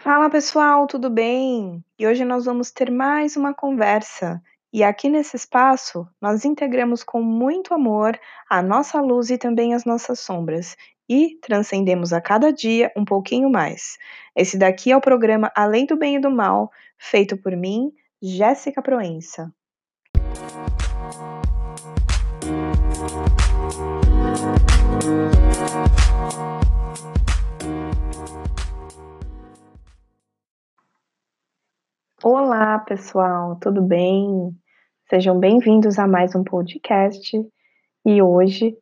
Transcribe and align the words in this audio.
Fala 0.00 0.30
pessoal, 0.30 0.86
tudo 0.86 1.10
bem? 1.10 1.84
E 1.98 2.06
hoje 2.06 2.24
nós 2.24 2.44
vamos 2.44 2.70
ter 2.70 2.88
mais 2.88 3.36
uma 3.36 3.52
conversa. 3.52 4.40
E 4.72 4.84
aqui 4.84 5.08
nesse 5.08 5.34
espaço, 5.34 6.06
nós 6.20 6.44
integramos 6.44 7.02
com 7.02 7.20
muito 7.20 7.74
amor 7.74 8.16
a 8.48 8.62
nossa 8.62 9.00
luz 9.00 9.28
e 9.28 9.36
também 9.36 9.74
as 9.74 9.84
nossas 9.84 10.20
sombras 10.20 10.76
e 11.08 11.36
transcendemos 11.42 12.12
a 12.12 12.20
cada 12.20 12.52
dia 12.52 12.92
um 12.96 13.04
pouquinho 13.04 13.50
mais. 13.50 13.98
Esse 14.36 14.56
daqui 14.56 14.92
é 14.92 14.96
o 14.96 15.00
programa 15.00 15.50
Além 15.52 15.84
do 15.84 15.96
Bem 15.96 16.14
e 16.14 16.20
do 16.20 16.30
Mal, 16.30 16.70
feito 16.96 17.36
por 17.36 17.56
mim, 17.56 17.90
Jéssica 18.22 18.80
Proença. 18.80 19.52
Olá, 32.24 32.80
pessoal, 32.80 33.54
tudo 33.60 33.80
bem? 33.80 34.52
Sejam 35.08 35.38
bem-vindos 35.38 36.00
a 36.00 36.06
mais 36.08 36.34
um 36.34 36.42
podcast. 36.42 37.40
E 38.04 38.20
hoje 38.20 38.76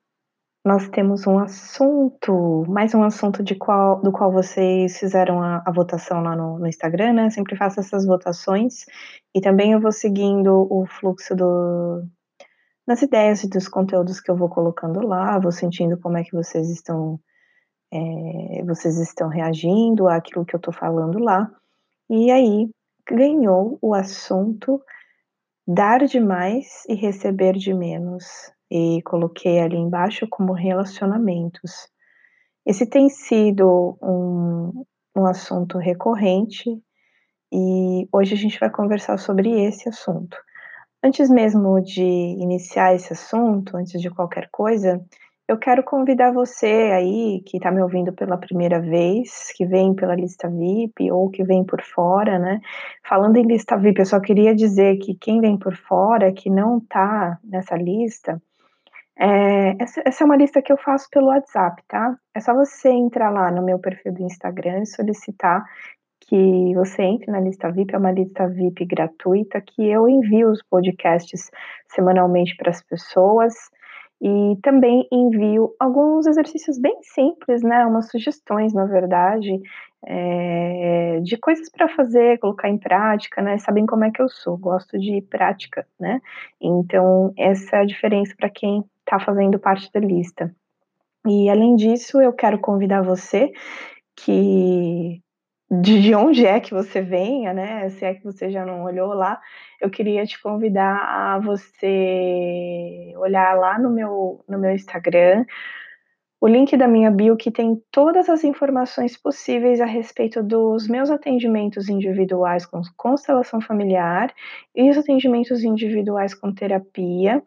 nós 0.65 0.89
temos 0.89 1.27
um 1.27 1.39
assunto, 1.39 2.65
mais 2.67 2.95
um 2.95 3.05
assunto 3.05 3.43
de 3.43 3.55
qual, 3.55 4.01
do 4.01 4.11
qual 4.11 4.33
vocês 4.33 4.99
fizeram 4.99 5.43
a, 5.43 5.63
a 5.67 5.71
votação 5.71 6.23
lá 6.23 6.35
no, 6.35 6.59
no, 6.59 6.67
Instagram, 6.67 7.13
né? 7.13 7.29
Sempre 7.29 7.57
faço 7.57 7.79
essas 7.79 8.07
votações 8.07 8.87
e 9.35 9.41
também 9.43 9.73
eu 9.73 9.81
vou 9.83 9.93
seguindo 9.93 10.67
o 10.71 10.87
fluxo 10.87 11.37
do, 11.37 12.05
das 12.87 13.03
ideias 13.03 13.45
e 13.45 13.51
dos 13.51 13.69
conteúdos 13.69 14.19
que 14.19 14.31
eu 14.31 14.37
vou 14.37 14.49
colocando 14.49 15.07
lá, 15.07 15.39
vou 15.39 15.53
sentindo 15.53 15.99
como 15.99 16.17
é 16.17 16.25
que 16.25 16.35
vocês 16.35 16.71
estão, 16.71 17.21
é, 17.93 18.65
vocês 18.65 18.99
estão 18.99 19.29
reagindo 19.29 20.09
àquilo 20.09 20.47
que 20.47 20.57
eu 20.57 20.61
tô 20.61 20.73
falando 20.73 21.19
lá. 21.19 21.51
E 22.09 22.31
aí, 22.31 22.71
ganhou 23.11 23.79
o 23.81 23.95
assunto 23.95 24.81
dar 25.67 26.05
demais 26.07 26.85
e 26.89 26.95
receber 26.95 27.55
de 27.55 27.73
menos. 27.75 28.25
E 28.71 29.01
coloquei 29.03 29.61
ali 29.61 29.77
embaixo 29.77 30.27
como 30.29 30.53
relacionamentos. 30.53 31.89
Esse 32.65 32.85
tem 32.85 33.09
sido 33.09 33.97
um, 34.03 34.85
um 35.17 35.27
assunto 35.27 35.79
recorrente 35.79 36.71
e 37.53 38.09
hoje 38.13 38.35
a 38.35 38.37
gente 38.37 38.59
vai 38.59 38.71
conversar 38.71 39.19
sobre 39.19 39.65
esse 39.65 39.89
assunto. 39.89 40.37
Antes 41.03 41.31
mesmo 41.31 41.81
de 41.81 42.03
iniciar 42.03 42.95
esse 42.95 43.13
assunto, 43.13 43.77
antes 43.77 44.01
de 44.01 44.11
qualquer 44.11 44.49
coisa, 44.51 45.01
eu 45.49 45.57
quero 45.59 45.83
convidar 45.85 46.33
você 46.33 46.67
aí 46.67 47.43
que 47.47 47.57
está 47.57 47.71
me 47.71 47.81
ouvindo 47.83 48.13
pela 48.13 48.37
primeira 48.37 48.81
vez, 48.81 49.53
que 49.57 49.65
vem 49.65 49.95
pela 49.95 50.15
lista 50.15 50.49
VIP 50.49 51.11
ou 51.13 51.31
que 51.31 51.45
vem 51.45 51.65
por 51.65 51.83
fora, 51.83 52.39
né? 52.39 52.61
Falando 53.09 53.37
em 53.37 53.47
lista 53.47 53.77
VIP, 53.77 54.01
eu 54.01 54.07
só 54.07 54.21
queria 54.21 54.55
dizer 54.55 54.99
que 54.99 55.15
quem 55.15 55.41
vem 55.41 55.57
por 55.59 55.77
fora, 55.77 56.33
que 56.33 56.51
não 56.51 56.79
está 56.79 57.39
nessa 57.45 57.77
lista, 57.77 58.43
é, 59.19 59.83
essa, 59.83 60.03
essa, 60.05 60.25
é 60.25 60.27
uma 60.27 60.37
lista 60.37 60.61
que 60.61 60.71
eu 60.71 60.77
faço 60.77 61.09
pelo 61.11 61.29
WhatsApp, 61.29 61.83
tá? 61.89 62.17
É 62.35 62.41
só 62.41 62.53
você 62.55 62.91
entrar 62.91 63.31
lá 63.31 63.51
no 63.51 63.63
meu 63.65 63.79
perfil 63.79 64.13
do 64.13 64.23
Instagram 64.23 64.83
e 64.83 64.87
solicitar 64.87 65.65
que 66.21 66.75
você 66.75 67.03
entre 67.03 67.31
na 67.31 67.41
lista 67.41 67.71
VIP, 67.71 67.95
é 67.95 67.99
uma 67.99 68.11
lista 68.11 68.47
VIP 68.49 68.85
gratuita 68.85 69.61
que 69.61 69.89
eu 69.89 70.09
envio 70.09 70.51
os 70.51 70.63
podcasts 70.63 71.51
semanalmente 71.89 72.57
para 72.57 72.71
as 72.71 72.83
pessoas. 72.83 73.55
E 74.21 74.57
também 74.63 75.07
envio 75.13 75.75
alguns 75.79 76.27
exercícios 76.27 76.79
bem 76.79 76.97
simples, 77.03 77.63
né? 77.63 77.85
Umas 77.85 78.11
sugestões, 78.11 78.73
na 78.73 78.87
verdade, 78.87 79.61
é, 80.07 81.21
de 81.23 81.37
coisas 81.37 81.69
para 81.69 81.89
fazer, 81.89 82.39
colocar 82.39 82.69
em 82.69 82.79
prática, 82.79 83.43
né? 83.43 83.59
Sabem 83.59 83.85
como 83.85 84.05
é 84.05 84.11
que 84.11 84.23
eu 84.23 84.29
sou, 84.29 84.57
gosto 84.57 84.99
de 84.99 85.21
prática, 85.23 85.87
né? 86.01 86.21
Então, 86.61 87.33
essa 87.37 87.77
é 87.77 87.81
a 87.81 87.87
diferença 87.87 88.35
para 88.37 88.49
quem 88.49 88.85
está 89.01 89.21
fazendo 89.21 89.59
parte 89.59 89.91
da 89.93 90.01
lista. 90.01 90.55
E 91.27 91.51
além 91.51 91.77
disso, 91.77 92.21
eu 92.21 92.33
quero 92.33 92.59
convidar 92.59 93.03
você 93.03 93.53
que 94.15 95.21
de 95.71 96.15
onde 96.15 96.47
é 96.47 96.61
que 96.61 96.73
você 96.73 97.01
venha, 97.03 97.53
né? 97.53 97.89
Se 97.91 98.05
é 98.05 98.15
que 98.15 98.25
você 98.25 98.51
já 98.51 98.65
não 98.65 98.85
olhou 98.85 99.13
lá, 99.13 99.41
eu 99.81 99.91
queria 99.91 100.25
te 100.25 100.41
convidar 100.41 100.97
a 100.97 101.39
você 101.41 103.13
olhar 103.17 103.57
lá 103.57 103.79
no 103.79 103.91
meu, 103.91 104.45
no 104.49 104.59
meu 104.59 104.71
Instagram, 104.73 105.45
o 106.41 106.47
link 106.47 106.77
da 106.77 106.87
minha 106.87 107.11
bio 107.11 107.37
que 107.37 107.51
tem 107.51 107.83
todas 107.91 108.29
as 108.29 108.45
informações 108.45 109.17
possíveis 109.17 109.81
a 109.81 109.87
respeito 109.87 110.43
dos 110.43 110.87
meus 110.87 111.11
atendimentos 111.11 111.89
individuais 111.89 112.65
com 112.67 112.81
constelação 112.97 113.61
familiar 113.61 114.33
e 114.75 114.89
os 114.89 114.99
atendimentos 114.99 115.65
individuais 115.65 116.35
com 116.35 116.53
terapia. 116.53 117.43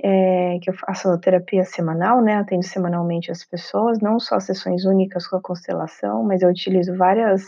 É, 0.00 0.58
que 0.62 0.70
eu 0.70 0.74
faço 0.74 1.18
terapia 1.18 1.64
semanal, 1.64 2.22
né? 2.22 2.36
Atendo 2.36 2.62
semanalmente 2.64 3.32
as 3.32 3.44
pessoas, 3.44 3.98
não 4.00 4.20
só 4.20 4.38
sessões 4.38 4.84
únicas 4.84 5.26
com 5.26 5.36
a 5.36 5.42
constelação, 5.42 6.22
mas 6.22 6.42
eu 6.42 6.50
utilizo 6.50 6.96
várias 6.96 7.42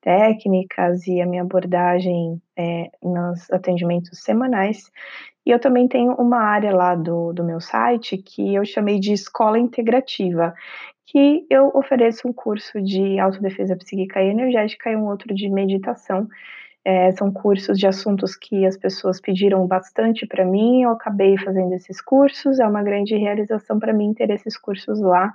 técnicas 0.00 1.06
e 1.06 1.20
a 1.20 1.26
minha 1.26 1.42
abordagem 1.42 2.40
é, 2.56 2.90
nos 3.02 3.50
atendimentos 3.50 4.22
semanais. 4.22 4.90
E 5.44 5.50
eu 5.50 5.58
também 5.58 5.88
tenho 5.88 6.12
uma 6.14 6.38
área 6.38 6.74
lá 6.74 6.94
do, 6.94 7.32
do 7.32 7.44
meu 7.44 7.60
site 7.60 8.18
que 8.18 8.54
eu 8.54 8.64
chamei 8.64 8.98
de 8.98 9.12
Escola 9.12 9.58
Integrativa, 9.58 10.54
que 11.06 11.46
eu 11.50 11.70
ofereço 11.74 12.28
um 12.28 12.32
curso 12.32 12.80
de 12.80 13.18
autodefesa 13.18 13.76
psíquica 13.76 14.22
e 14.22 14.28
energética 14.28 14.90
e 14.90 14.96
um 14.96 15.06
outro 15.06 15.34
de 15.34 15.48
meditação. 15.48 16.28
É, 16.84 17.12
são 17.12 17.30
cursos 17.30 17.78
de 17.78 17.86
assuntos 17.86 18.34
que 18.34 18.64
as 18.64 18.76
pessoas 18.76 19.20
pediram 19.20 19.66
bastante 19.66 20.26
para 20.26 20.44
mim, 20.44 20.82
eu 20.82 20.90
acabei 20.90 21.36
fazendo 21.36 21.74
esses 21.74 22.00
cursos, 22.00 22.58
é 22.58 22.66
uma 22.66 22.82
grande 22.82 23.14
realização 23.16 23.78
para 23.78 23.92
mim 23.92 24.14
ter 24.14 24.30
esses 24.30 24.56
cursos 24.56 25.00
lá. 25.00 25.32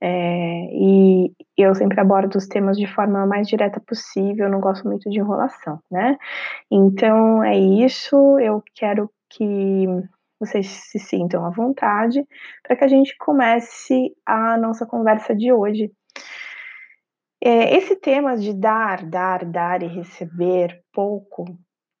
É, 0.00 0.68
e 0.72 1.32
eu 1.56 1.74
sempre 1.74 1.98
abordo 2.00 2.36
os 2.36 2.46
temas 2.46 2.76
de 2.76 2.86
forma 2.86 3.26
mais 3.26 3.48
direta 3.48 3.80
possível, 3.80 4.48
não 4.48 4.60
gosto 4.60 4.86
muito 4.86 5.08
de 5.08 5.18
enrolação, 5.18 5.80
né? 5.90 6.18
Então 6.70 7.42
é 7.42 7.56
isso, 7.58 8.38
eu 8.38 8.62
quero 8.74 9.10
que 9.30 9.86
vocês 10.38 10.66
se 10.66 10.98
sintam 10.98 11.44
à 11.44 11.50
vontade 11.50 12.24
para 12.62 12.76
que 12.76 12.84
a 12.84 12.88
gente 12.88 13.16
comece 13.18 14.14
a 14.24 14.56
nossa 14.58 14.86
conversa 14.86 15.34
de 15.34 15.52
hoje. 15.52 15.90
É, 17.48 17.76
esse 17.76 17.94
tema 17.94 18.36
de 18.36 18.52
dar, 18.52 19.06
dar, 19.06 19.44
dar 19.44 19.80
e 19.80 19.86
receber 19.86 20.82
pouco 20.92 21.44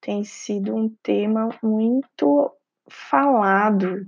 tem 0.00 0.24
sido 0.24 0.74
um 0.74 0.92
tema 1.04 1.50
muito 1.62 2.50
falado 2.90 4.04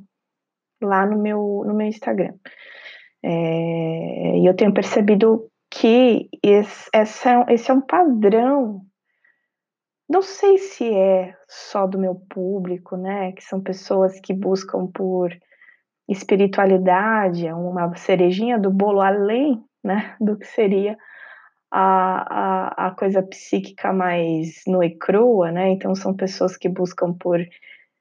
lá 0.82 1.06
no 1.06 1.16
meu, 1.16 1.62
no 1.65 1.72
meu 1.75 1.87
Instagram. 1.87 2.34
É, 3.22 4.37
e 4.37 4.44
eu 4.44 4.56
tenho 4.56 4.75
percebido 4.75 5.49
que 5.71 6.28
esse, 6.43 6.91
esse 6.93 7.70
é 7.70 7.72
um 7.72 7.82
padrão. 7.82 8.81
Não 10.09 10.22
sei 10.22 10.59
se 10.59 10.93
é 10.93 11.37
só 11.47 11.87
do 11.87 12.00
meu 12.00 12.16
público, 12.16 12.97
né? 12.97 13.31
Que 13.31 13.44
são 13.44 13.62
pessoas 13.62 14.19
que 14.19 14.34
buscam 14.34 14.88
por 14.88 15.31
espiritualidade, 16.09 17.47
uma 17.53 17.94
cerejinha 17.94 18.59
do 18.59 18.72
bolo 18.72 19.00
além, 19.00 19.62
né? 19.84 20.16
Do 20.20 20.37
que 20.37 20.44
seria 20.44 20.99
a, 21.71 22.87
a, 22.87 22.87
a 22.89 22.91
coisa 22.93 23.23
psíquica 23.23 23.93
mais 23.93 24.62
nua 24.67 24.87
e 24.87 24.97
crua, 24.97 25.53
né? 25.53 25.71
Então 25.71 25.95
são 25.95 26.15
pessoas 26.15 26.56
que 26.56 26.69
buscam 26.69 27.12
por 27.12 27.39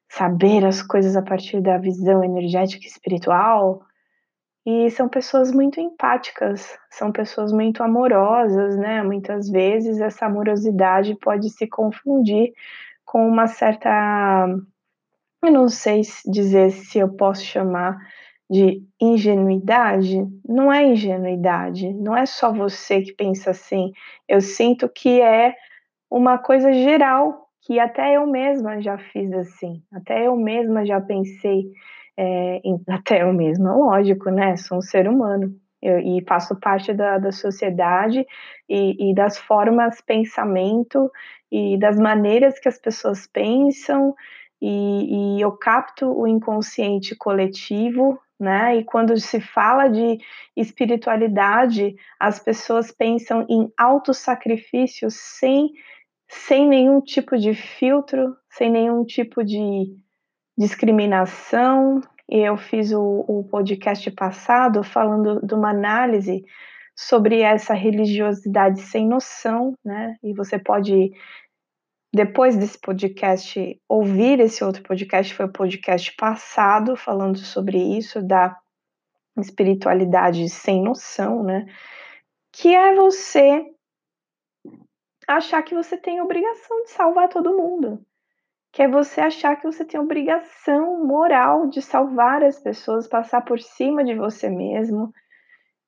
saber 0.10 0.66
as 0.66 0.82
coisas 0.82 1.16
a 1.16 1.22
partir 1.22 1.62
da 1.62 1.78
visão 1.78 2.24
energética 2.24 2.86
e 2.86 2.90
espiritual, 2.90 3.82
e 4.70 4.92
são 4.92 5.08
pessoas 5.08 5.50
muito 5.50 5.80
empáticas, 5.80 6.78
são 6.92 7.10
pessoas 7.10 7.54
muito 7.54 7.82
amorosas, 7.82 8.76
né? 8.78 9.02
Muitas 9.02 9.50
vezes 9.50 10.02
essa 10.02 10.26
amorosidade 10.26 11.16
pode 11.16 11.50
se 11.50 11.66
confundir 11.68 12.52
com 13.06 13.26
uma 13.26 13.48
certa. 13.48 14.46
Eu 15.42 15.52
não 15.54 15.70
sei 15.70 16.02
dizer 16.26 16.72
se 16.72 17.00
eu 17.00 17.08
posso 17.08 17.46
chamar 17.46 17.98
de 18.50 18.82
ingenuidade. 19.00 20.26
Não 20.48 20.72
é 20.72 20.86
ingenuidade, 20.86 21.94
não 21.94 22.16
é 22.16 22.26
só 22.26 22.52
você 22.52 23.02
que 23.02 23.14
pensa 23.14 23.52
assim. 23.52 23.92
Eu 24.28 24.42
sinto 24.42 24.88
que 24.90 25.22
é 25.22 25.56
uma 26.10 26.38
coisa 26.38 26.72
geral, 26.72 27.50
que 27.62 27.80
até 27.80 28.16
eu 28.16 28.26
mesma 28.26 28.82
já 28.82 28.98
fiz 28.98 29.32
assim, 29.34 29.84
até 29.92 30.28
eu 30.28 30.36
mesma 30.38 30.86
já 30.86 31.02
pensei 31.02 31.66
é, 32.18 32.62
até 32.90 33.24
eu 33.24 33.34
mesma, 33.34 33.76
lógico, 33.76 34.30
né? 34.30 34.56
Sou 34.56 34.78
um 34.78 34.82
ser 34.82 35.08
humano 35.08 35.54
eu, 35.82 36.00
e 36.00 36.24
faço 36.28 36.56
parte 36.60 36.94
da, 36.94 37.18
da 37.18 37.32
sociedade 37.32 38.26
e, 38.68 39.12
e 39.12 39.14
das 39.14 39.38
formas 39.38 40.02
pensamento 40.02 41.12
e 41.52 41.78
das 41.78 41.98
maneiras 41.98 42.60
que 42.60 42.68
as 42.68 42.78
pessoas 42.78 43.28
pensam 43.28 44.16
e, 44.62 45.38
e, 45.38 45.42
eu 45.42 45.52
capto 45.52 46.08
o 46.08 46.28
inconsciente 46.28 47.16
coletivo 47.16 48.20
né? 48.40 48.78
E 48.78 48.84
quando 48.84 49.18
se 49.20 49.40
fala 49.42 49.88
de 49.88 50.20
espiritualidade, 50.56 51.96
as 52.20 52.40
pessoas 52.40 52.92
pensam 52.92 53.46
em 53.50 53.72
autossacrifício 53.78 55.10
sem, 55.10 55.72
sem 56.28 56.68
nenhum 56.68 57.02
tipo 57.02 57.38
de 57.38 57.54
filtro, 57.54 58.36
sem 58.50 58.72
nenhum 58.72 59.04
tipo 59.04 59.44
de 59.44 59.96
discriminação. 60.58 62.02
Eu 62.30 62.58
fiz 62.58 62.92
o, 62.92 63.26
o 63.28 63.44
podcast 63.50 64.10
passado 64.12 64.84
falando 64.84 65.46
de 65.46 65.54
uma 65.54 65.70
análise 65.70 66.44
sobre 66.96 67.42
essa 67.42 67.74
religiosidade 67.74 68.82
sem 68.82 69.08
noção, 69.08 69.74
né? 69.86 70.16
E 70.24 70.34
você 70.34 70.58
pode 70.58 71.12
depois 72.14 72.56
desse 72.56 72.80
podcast, 72.80 73.82
ouvir 73.88 74.40
esse 74.40 74.64
outro 74.64 74.82
podcast, 74.84 75.34
foi 75.34 75.46
o 75.46 75.52
podcast 75.52 76.16
passado, 76.16 76.96
falando 76.96 77.38
sobre 77.38 77.78
isso, 77.78 78.22
da 78.22 78.58
espiritualidade 79.38 80.48
sem 80.50 80.82
noção, 80.82 81.44
né? 81.44 81.66
Que 82.52 82.74
é 82.74 82.96
você 82.96 83.64
achar 85.28 85.62
que 85.64 85.76
você 85.76 85.98
tem 85.98 86.22
obrigação 86.22 86.84
de 86.84 86.92
salvar 86.92 87.28
todo 87.28 87.58
mundo. 87.58 88.00
Que 88.72 88.84
é 88.84 88.88
você 88.88 89.22
achar 89.22 89.56
que 89.58 89.66
você 89.66 89.84
tem 89.84 90.00
obrigação 90.00 91.06
moral 91.06 91.68
de 91.68 91.82
salvar 91.82 92.44
as 92.44 92.60
pessoas, 92.60 93.08
passar 93.08 93.42
por 93.42 93.60
cima 93.60 94.04
de 94.04 94.16
você 94.16 94.50
mesmo. 94.50 95.12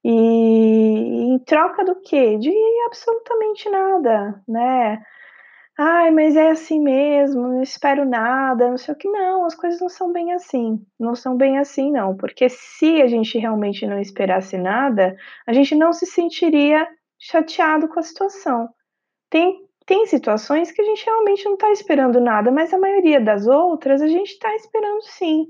E 0.03 0.11
em 0.11 1.39
troca 1.39 1.83
do 1.83 1.95
quê? 2.01 2.37
De 2.37 2.53
absolutamente 2.85 3.69
nada, 3.69 4.43
né? 4.47 5.03
Ai, 5.81 6.11
mas 6.11 6.35
é 6.35 6.49
assim 6.49 6.77
mesmo, 6.77 7.41
não 7.47 7.61
espero 7.61 8.03
nada, 8.03 8.69
não 8.69 8.77
sei 8.77 8.93
o 8.93 8.97
que. 8.97 9.07
Não, 9.07 9.45
as 9.45 9.55
coisas 9.55 9.79
não 9.79 9.87
são 9.87 10.11
bem 10.11 10.33
assim. 10.33 10.85
Não 10.99 11.15
são 11.15 11.37
bem 11.37 11.57
assim, 11.57 11.89
não. 11.89 12.17
Porque 12.17 12.49
se 12.49 13.01
a 13.01 13.07
gente 13.07 13.37
realmente 13.37 13.87
não 13.87 13.97
esperasse 13.97 14.57
nada, 14.57 15.15
a 15.47 15.53
gente 15.53 15.73
não 15.75 15.93
se 15.93 16.05
sentiria 16.05 16.85
chateado 17.17 17.87
com 17.87 17.97
a 17.97 18.03
situação. 18.03 18.67
Tem, 19.29 19.65
tem 19.85 20.05
situações 20.05 20.69
que 20.69 20.81
a 20.81 20.85
gente 20.85 21.05
realmente 21.05 21.45
não 21.45 21.53
está 21.53 21.71
esperando 21.71 22.19
nada, 22.19 22.51
mas 22.51 22.73
a 22.73 22.77
maioria 22.77 23.21
das 23.21 23.47
outras 23.47 24.01
a 24.01 24.07
gente 24.07 24.31
está 24.31 24.53
esperando 24.55 25.01
sim. 25.03 25.47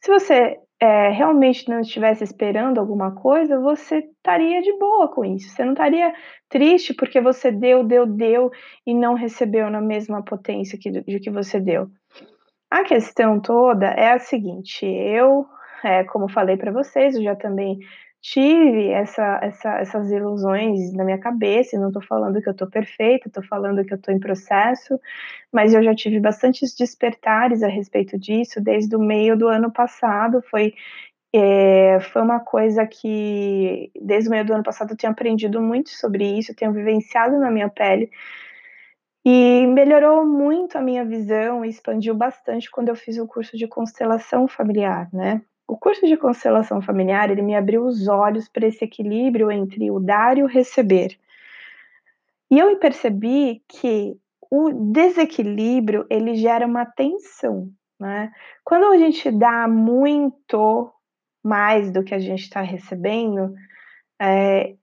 Se 0.00 0.10
você 0.10 0.58
é, 0.80 1.08
realmente 1.10 1.68
não 1.68 1.80
estivesse 1.80 2.22
esperando 2.22 2.78
alguma 2.78 3.12
coisa, 3.12 3.58
você 3.60 3.98
estaria 3.98 4.62
de 4.62 4.72
boa 4.78 5.08
com 5.08 5.24
isso. 5.24 5.48
Você 5.50 5.64
não 5.64 5.72
estaria 5.72 6.14
triste 6.48 6.94
porque 6.94 7.20
você 7.20 7.50
deu, 7.50 7.82
deu, 7.82 8.06
deu 8.06 8.50
e 8.86 8.94
não 8.94 9.14
recebeu 9.14 9.68
na 9.70 9.80
mesma 9.80 10.22
potência 10.22 10.78
que, 10.80 10.90
de 10.90 11.20
que 11.20 11.30
você 11.30 11.58
deu. 11.58 11.88
A 12.70 12.84
questão 12.84 13.40
toda 13.40 13.86
é 13.86 14.12
a 14.12 14.18
seguinte: 14.18 14.86
eu, 14.86 15.46
é, 15.82 16.04
como 16.04 16.28
falei 16.28 16.56
para 16.56 16.70
vocês, 16.70 17.16
eu 17.16 17.22
já 17.22 17.34
também 17.34 17.78
tive 18.20 18.88
essa, 18.90 19.40
essa, 19.42 19.78
essas 19.78 20.10
ilusões 20.10 20.92
na 20.94 21.04
minha 21.04 21.18
cabeça, 21.18 21.76
e 21.76 21.78
não 21.78 21.88
estou 21.88 22.02
falando 22.02 22.40
que 22.42 22.48
eu 22.48 22.52
estou 22.52 22.68
perfeita, 22.68 23.28
estou 23.28 23.42
falando 23.44 23.84
que 23.84 23.92
eu 23.92 23.96
estou 23.96 24.14
em 24.14 24.20
processo, 24.20 25.00
mas 25.52 25.72
eu 25.74 25.82
já 25.82 25.94
tive 25.94 26.20
bastantes 26.20 26.74
despertares 26.74 27.62
a 27.62 27.68
respeito 27.68 28.18
disso 28.18 28.60
desde 28.60 28.94
o 28.96 29.00
meio 29.00 29.36
do 29.36 29.48
ano 29.48 29.72
passado. 29.72 30.42
Foi, 30.50 30.74
é, 31.34 32.00
foi 32.00 32.22
uma 32.22 32.40
coisa 32.40 32.86
que, 32.86 33.90
desde 34.00 34.28
o 34.28 34.32
meio 34.32 34.44
do 34.44 34.54
ano 34.54 34.64
passado, 34.64 34.92
eu 34.92 34.96
tenho 34.96 35.12
aprendido 35.12 35.60
muito 35.62 35.90
sobre 35.90 36.24
isso, 36.38 36.54
tenho 36.54 36.72
vivenciado 36.72 37.38
na 37.38 37.50
minha 37.50 37.68
pele. 37.68 38.10
E 39.24 39.66
melhorou 39.66 40.26
muito 40.26 40.78
a 40.78 40.80
minha 40.80 41.04
visão 41.04 41.64
expandiu 41.64 42.14
bastante 42.14 42.70
quando 42.70 42.88
eu 42.88 42.96
fiz 42.96 43.18
o 43.18 43.26
curso 43.26 43.56
de 43.56 43.68
constelação 43.68 44.48
familiar, 44.48 45.08
né? 45.12 45.42
O 45.68 45.76
curso 45.76 46.06
de 46.06 46.16
constelação 46.16 46.80
familiar, 46.80 47.30
ele 47.30 47.42
me 47.42 47.54
abriu 47.54 47.84
os 47.84 48.08
olhos 48.08 48.48
para 48.48 48.66
esse 48.66 48.82
equilíbrio 48.82 49.52
entre 49.52 49.90
o 49.90 50.00
dar 50.00 50.38
e 50.38 50.42
o 50.42 50.46
receber. 50.46 51.18
E 52.50 52.58
eu 52.58 52.74
percebi 52.78 53.62
que 53.68 54.16
o 54.50 54.72
desequilíbrio, 54.72 56.06
ele 56.08 56.34
gera 56.36 56.66
uma 56.66 56.86
tensão, 56.86 57.70
né? 58.00 58.32
Quando 58.64 58.86
a 58.86 58.96
gente 58.96 59.30
dá 59.30 59.68
muito 59.68 60.90
mais 61.44 61.92
do 61.92 62.02
que 62.02 62.14
a 62.14 62.18
gente 62.18 62.44
está 62.44 62.62
recebendo, 62.62 63.54
é, 64.18 64.74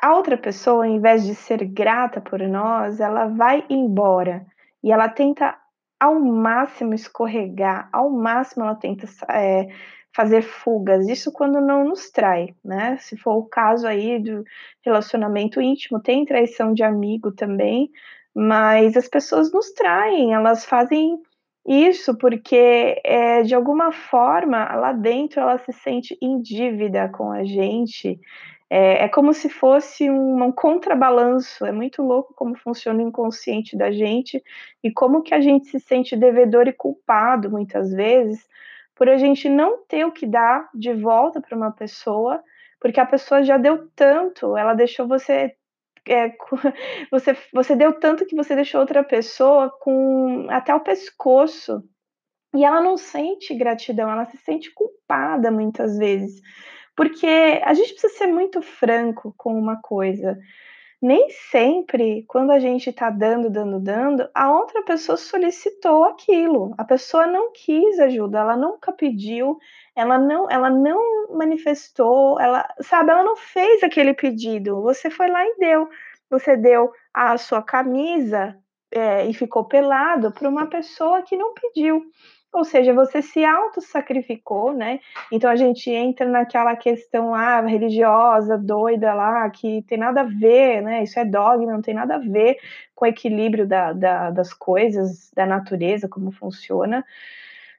a 0.00 0.14
outra 0.14 0.36
pessoa, 0.36 0.84
ao 0.84 0.90
invés 0.90 1.24
de 1.24 1.34
ser 1.34 1.64
grata 1.64 2.20
por 2.20 2.40
nós, 2.40 3.00
ela 3.00 3.28
vai 3.28 3.64
embora 3.70 4.44
e 4.82 4.92
ela 4.92 5.08
tenta 5.08 5.56
ao 5.98 6.20
máximo 6.20 6.92
escorregar, 6.92 7.88
ao 7.90 8.10
máximo 8.10 8.64
ela 8.64 8.74
tenta 8.74 9.06
é, 9.30 9.68
fazer 10.14 10.42
fugas, 10.42 11.08
isso 11.08 11.32
quando 11.32 11.60
não 11.60 11.84
nos 11.84 12.10
trai, 12.10 12.54
né? 12.64 12.96
Se 13.00 13.16
for 13.16 13.34
o 13.36 13.44
caso 13.44 13.86
aí 13.86 14.20
do 14.20 14.44
relacionamento 14.82 15.60
íntimo, 15.60 16.00
tem 16.00 16.24
traição 16.24 16.72
de 16.72 16.84
amigo 16.84 17.32
também, 17.32 17.90
mas 18.34 18.96
as 18.96 19.08
pessoas 19.08 19.52
nos 19.52 19.72
traem, 19.72 20.32
elas 20.32 20.64
fazem 20.64 21.20
isso 21.66 22.16
porque 22.16 23.00
é, 23.04 23.42
de 23.42 23.54
alguma 23.54 23.90
forma 23.90 24.64
lá 24.76 24.92
dentro 24.92 25.40
ela 25.40 25.58
se 25.58 25.72
sente 25.72 26.16
em 26.22 26.40
dívida 26.40 27.08
com 27.08 27.32
a 27.32 27.42
gente. 27.42 28.20
É, 28.70 29.04
é 29.04 29.08
como 29.08 29.32
se 29.32 29.48
fosse 29.48 30.10
um, 30.10 30.44
um 30.44 30.52
contrabalanço. 30.52 31.64
É 31.64 31.72
muito 31.72 32.02
louco 32.02 32.34
como 32.34 32.56
funciona 32.56 33.02
o 33.02 33.08
inconsciente 33.08 33.76
da 33.76 33.90
gente 33.90 34.42
e 34.82 34.92
como 34.92 35.22
que 35.22 35.34
a 35.34 35.40
gente 35.40 35.66
se 35.66 35.80
sente 35.80 36.16
devedor 36.16 36.68
e 36.68 36.72
culpado 36.72 37.50
muitas 37.50 37.90
vezes 37.92 38.46
por 38.94 39.08
a 39.08 39.16
gente 39.16 39.48
não 39.48 39.84
ter 39.86 40.04
o 40.04 40.12
que 40.12 40.26
dar 40.26 40.68
de 40.74 40.92
volta 40.92 41.40
para 41.40 41.56
uma 41.56 41.72
pessoa, 41.72 42.42
porque 42.80 43.00
a 43.00 43.06
pessoa 43.06 43.42
já 43.42 43.56
deu 43.56 43.88
tanto, 43.94 44.56
ela 44.56 44.74
deixou 44.74 45.08
você 45.08 45.54
é, 46.06 46.32
você, 47.10 47.36
você 47.52 47.74
deu 47.74 47.98
tanto 47.98 48.26
que 48.26 48.36
você 48.36 48.54
deixou 48.54 48.80
outra 48.80 49.02
pessoa 49.02 49.70
com 49.80 50.46
até 50.50 50.74
o 50.74 50.80
pescoço. 50.80 51.82
E 52.54 52.64
ela 52.64 52.80
não 52.80 52.96
sente 52.96 53.52
gratidão, 53.54 54.08
ela 54.08 54.26
se 54.26 54.36
sente 54.38 54.72
culpada 54.72 55.50
muitas 55.50 55.98
vezes. 55.98 56.40
Porque 56.96 57.26
a 57.64 57.74
gente 57.74 57.92
precisa 57.92 58.12
ser 58.14 58.26
muito 58.28 58.62
franco 58.62 59.34
com 59.36 59.58
uma 59.58 59.80
coisa 59.80 60.38
nem 61.04 61.28
sempre, 61.50 62.24
quando 62.26 62.50
a 62.50 62.58
gente 62.58 62.88
está 62.88 63.10
dando, 63.10 63.50
dando, 63.50 63.78
dando, 63.78 64.26
a 64.34 64.50
outra 64.50 64.82
pessoa 64.84 65.18
solicitou 65.18 66.04
aquilo. 66.04 66.74
A 66.78 66.84
pessoa 66.84 67.26
não 67.26 67.52
quis 67.52 67.98
ajuda, 67.98 68.38
ela 68.38 68.56
nunca 68.56 68.90
pediu, 68.90 69.58
ela 69.94 70.16
não, 70.16 70.50
ela 70.50 70.70
não 70.70 71.28
manifestou, 71.36 72.40
ela, 72.40 72.66
sabe, 72.80 73.10
ela 73.10 73.22
não 73.22 73.36
fez 73.36 73.82
aquele 73.82 74.14
pedido. 74.14 74.80
Você 74.80 75.10
foi 75.10 75.28
lá 75.28 75.44
e 75.44 75.56
deu. 75.58 75.90
Você 76.30 76.56
deu 76.56 76.90
a 77.12 77.36
sua 77.36 77.62
camisa 77.62 78.56
é, 78.90 79.26
e 79.26 79.34
ficou 79.34 79.66
pelado 79.66 80.32
para 80.32 80.48
uma 80.48 80.68
pessoa 80.68 81.20
que 81.20 81.36
não 81.36 81.52
pediu. 81.52 82.02
Ou 82.54 82.64
seja, 82.64 82.94
você 82.94 83.20
se 83.20 83.44
auto-sacrificou, 83.44 84.72
né? 84.72 85.00
Então 85.32 85.50
a 85.50 85.56
gente 85.56 85.90
entra 85.90 86.24
naquela 86.24 86.76
questão 86.76 87.30
lá 87.32 87.58
ah, 87.58 87.66
religiosa, 87.66 88.56
doida 88.56 89.12
lá, 89.12 89.50
que 89.50 89.82
tem 89.82 89.98
nada 89.98 90.20
a 90.20 90.24
ver, 90.24 90.80
né? 90.80 91.02
Isso 91.02 91.18
é 91.18 91.24
dogma, 91.24 91.72
não 91.72 91.82
tem 91.82 91.94
nada 91.94 92.14
a 92.14 92.18
ver 92.18 92.56
com 92.94 93.04
o 93.04 93.08
equilíbrio 93.08 93.66
da, 93.66 93.92
da, 93.92 94.30
das 94.30 94.54
coisas, 94.54 95.32
da 95.34 95.44
natureza, 95.44 96.08
como 96.08 96.30
funciona. 96.30 97.04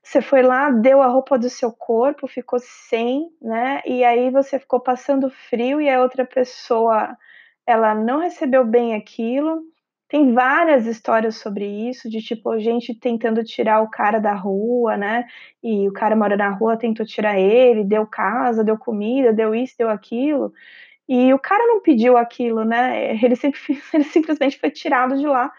Você 0.03 0.22
foi 0.22 0.41
lá, 0.41 0.70
deu 0.70 1.01
a 1.01 1.08
roupa 1.08 1.39
do 1.39 1.50
seu 1.50 1.72
corpo, 1.72 2.27
ficou 2.27 2.60
sem, 2.60 3.29
né? 3.41 3.82
E 3.86 4.03
aí 4.03 4.29
você 4.29 4.60
ficou 4.60 4.82
passando 4.82 5.29
frio 5.29 5.79
e 5.79 5.89
a 5.89 6.01
outra 6.01 6.25
pessoa 6.25 7.17
ela 7.65 7.96
não 7.96 8.20
recebeu 8.20 8.65
bem 8.65 8.94
aquilo 8.94 9.63
tem 10.07 10.33
várias 10.33 10.85
histórias 10.85 11.38
sobre 11.38 11.65
isso, 11.89 12.09
de 12.09 12.21
tipo, 12.21 12.57
gente 12.59 12.93
tentando 12.93 13.43
tirar 13.43 13.81
o 13.81 13.89
cara 13.89 14.19
da 14.19 14.33
rua, 14.33 14.95
né? 14.95 15.25
E 15.63 15.88
o 15.88 15.93
cara 15.93 16.15
mora 16.15 16.38
na 16.38 16.50
rua, 16.50 16.77
tentou 16.77 17.05
tirar 17.05 17.39
ele, 17.39 17.83
deu 17.83 18.05
casa, 18.05 18.63
deu 18.63 18.77
comida, 18.77 19.33
deu 19.33 19.55
isso, 19.55 19.75
deu 19.77 19.89
aquilo. 19.89 20.53
E 21.07 21.33
o 21.33 21.39
cara 21.39 21.65
não 21.67 21.81
pediu 21.81 22.17
aquilo, 22.17 22.63
né? 22.65 23.15
Ele, 23.24 23.35
sempre, 23.35 23.59
ele 23.93 24.03
simplesmente 24.05 24.59
foi 24.59 24.71
tirado 24.71 25.17
de 25.17 25.27
lá. 25.27 25.51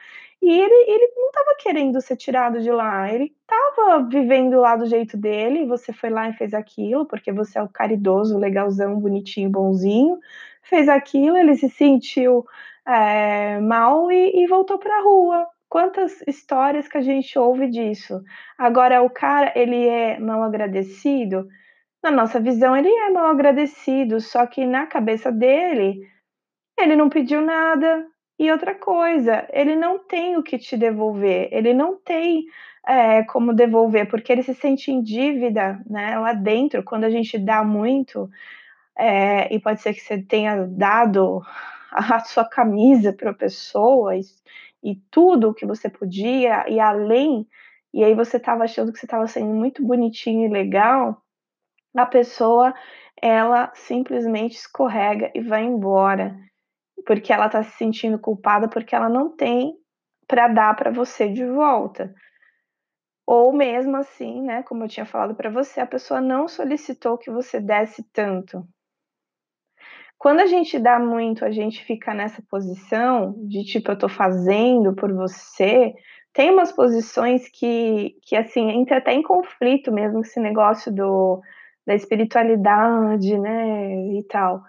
E 0.42 0.48
ele, 0.48 0.90
ele 0.90 1.12
não 1.16 1.28
estava 1.28 1.56
querendo 1.58 2.00
ser 2.00 2.16
tirado 2.16 2.60
de 2.60 2.70
lá, 2.70 3.12
ele 3.12 3.34
estava 3.40 4.06
vivendo 4.08 4.60
lá 4.60 4.76
do 4.76 4.86
jeito 4.86 5.16
dele. 5.16 5.66
Você 5.66 5.92
foi 5.92 6.10
lá 6.10 6.28
e 6.28 6.34
fez 6.34 6.54
aquilo, 6.54 7.06
porque 7.06 7.32
você 7.32 7.58
é 7.58 7.62
o 7.62 7.68
caridoso, 7.68 8.38
legalzão, 8.38 9.00
bonitinho, 9.00 9.50
bonzinho. 9.50 10.18
Fez 10.62 10.88
aquilo, 10.88 11.36
ele 11.36 11.56
se 11.56 11.68
sentiu 11.70 12.44
é, 12.86 13.58
mal 13.60 14.10
e, 14.12 14.44
e 14.44 14.46
voltou 14.46 14.78
para 14.78 14.96
a 14.98 15.02
rua. 15.02 15.46
Quantas 15.68 16.22
histórias 16.26 16.88
que 16.88 16.96
a 16.98 17.00
gente 17.02 17.38
ouve 17.38 17.68
disso? 17.68 18.22
Agora, 18.56 19.02
o 19.02 19.10
cara, 19.10 19.52
ele 19.56 19.86
é 19.88 20.18
mal 20.18 20.42
agradecido? 20.42 21.46
Na 22.02 22.10
nossa 22.10 22.38
visão, 22.40 22.76
ele 22.76 22.88
é 22.88 23.10
mal 23.10 23.26
agradecido, 23.26 24.20
só 24.20 24.46
que 24.46 24.64
na 24.66 24.86
cabeça 24.86 25.32
dele, 25.32 26.00
ele 26.78 26.96
não 26.96 27.08
pediu 27.08 27.40
nada, 27.42 28.06
E 28.38 28.50
outra 28.50 28.74
coisa, 28.74 29.46
ele 29.50 29.74
não 29.76 29.98
tem 29.98 30.36
o 30.36 30.42
que 30.42 30.58
te 30.58 30.76
devolver, 30.76 31.48
ele 31.50 31.72
não 31.72 31.96
tem 31.96 32.44
é, 32.86 33.22
como 33.24 33.54
devolver, 33.54 34.08
porque 34.08 34.30
ele 34.30 34.42
se 34.42 34.54
sente 34.54 34.90
em 34.92 35.02
dívida, 35.02 35.80
né? 35.88 36.18
Lá 36.18 36.32
dentro, 36.34 36.82
quando 36.84 37.04
a 37.04 37.10
gente 37.10 37.38
dá 37.38 37.64
muito, 37.64 38.28
é, 38.96 39.54
e 39.54 39.58
pode 39.60 39.80
ser 39.82 39.94
que 39.94 40.00
você 40.00 40.22
tenha 40.22 40.66
dado 40.68 41.42
a 41.96 42.20
sua 42.20 42.44
camisa 42.44 43.12
para 43.12 43.30
a 43.30 43.34
pessoa 43.34 44.16
e, 44.16 44.20
e 44.82 44.96
tudo 45.10 45.48
o 45.50 45.54
que 45.54 45.66
você 45.66 45.88
podia, 45.88 46.68
e 46.68 46.78
além, 46.78 47.48
e 47.92 48.04
aí 48.04 48.14
você 48.14 48.36
estava 48.36 48.64
achando 48.64 48.92
que 48.92 48.98
você 48.98 49.06
estava 49.06 49.26
sendo 49.26 49.54
muito 49.54 49.84
bonitinho 49.84 50.46
e 50.46 50.52
legal, 50.52 51.22
a 51.96 52.06
pessoa 52.06 52.74
ela 53.20 53.72
simplesmente 53.74 54.56
escorrega 54.56 55.32
e 55.34 55.40
vai 55.40 55.64
embora 55.64 56.36
porque 57.06 57.32
ela 57.32 57.46
está 57.46 57.62
se 57.62 57.76
sentindo 57.76 58.18
culpada 58.18 58.68
porque 58.68 58.94
ela 58.94 59.08
não 59.08 59.34
tem 59.34 59.74
para 60.26 60.48
dar 60.48 60.74
para 60.74 60.90
você 60.90 61.28
de 61.28 61.46
volta. 61.46 62.12
Ou 63.26 63.52
mesmo 63.52 63.96
assim, 63.96 64.42
né, 64.42 64.62
como 64.62 64.84
eu 64.84 64.88
tinha 64.88 65.06
falado 65.06 65.34
para 65.34 65.50
você, 65.50 65.80
a 65.80 65.86
pessoa 65.86 66.20
não 66.20 66.46
solicitou 66.46 67.16
que 67.16 67.30
você 67.30 67.60
desse 67.60 68.02
tanto. 68.12 68.66
Quando 70.18 70.40
a 70.40 70.46
gente 70.46 70.78
dá 70.78 70.98
muito, 70.98 71.44
a 71.44 71.50
gente 71.50 71.84
fica 71.84 72.14
nessa 72.14 72.42
posição 72.50 73.34
de 73.46 73.64
tipo, 73.64 73.90
eu 73.90 73.98
tô 73.98 74.08
fazendo 74.08 74.94
por 74.94 75.12
você. 75.12 75.94
Tem 76.32 76.50
umas 76.50 76.72
posições 76.72 77.48
que, 77.48 78.16
que 78.22 78.34
assim, 78.36 78.70
entra 78.70 78.98
até 78.98 79.12
em 79.12 79.22
conflito 79.22 79.92
mesmo 79.92 80.20
esse 80.20 80.40
negócio 80.40 80.92
do, 80.92 81.40
da 81.86 81.94
espiritualidade, 81.94 83.38
né, 83.38 84.18
e 84.18 84.24
tal. 84.24 84.62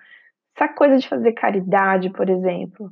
Essa 0.56 0.68
coisa 0.68 0.98
de 0.98 1.08
fazer 1.08 1.34
caridade, 1.34 2.10
por 2.10 2.30
exemplo, 2.30 2.92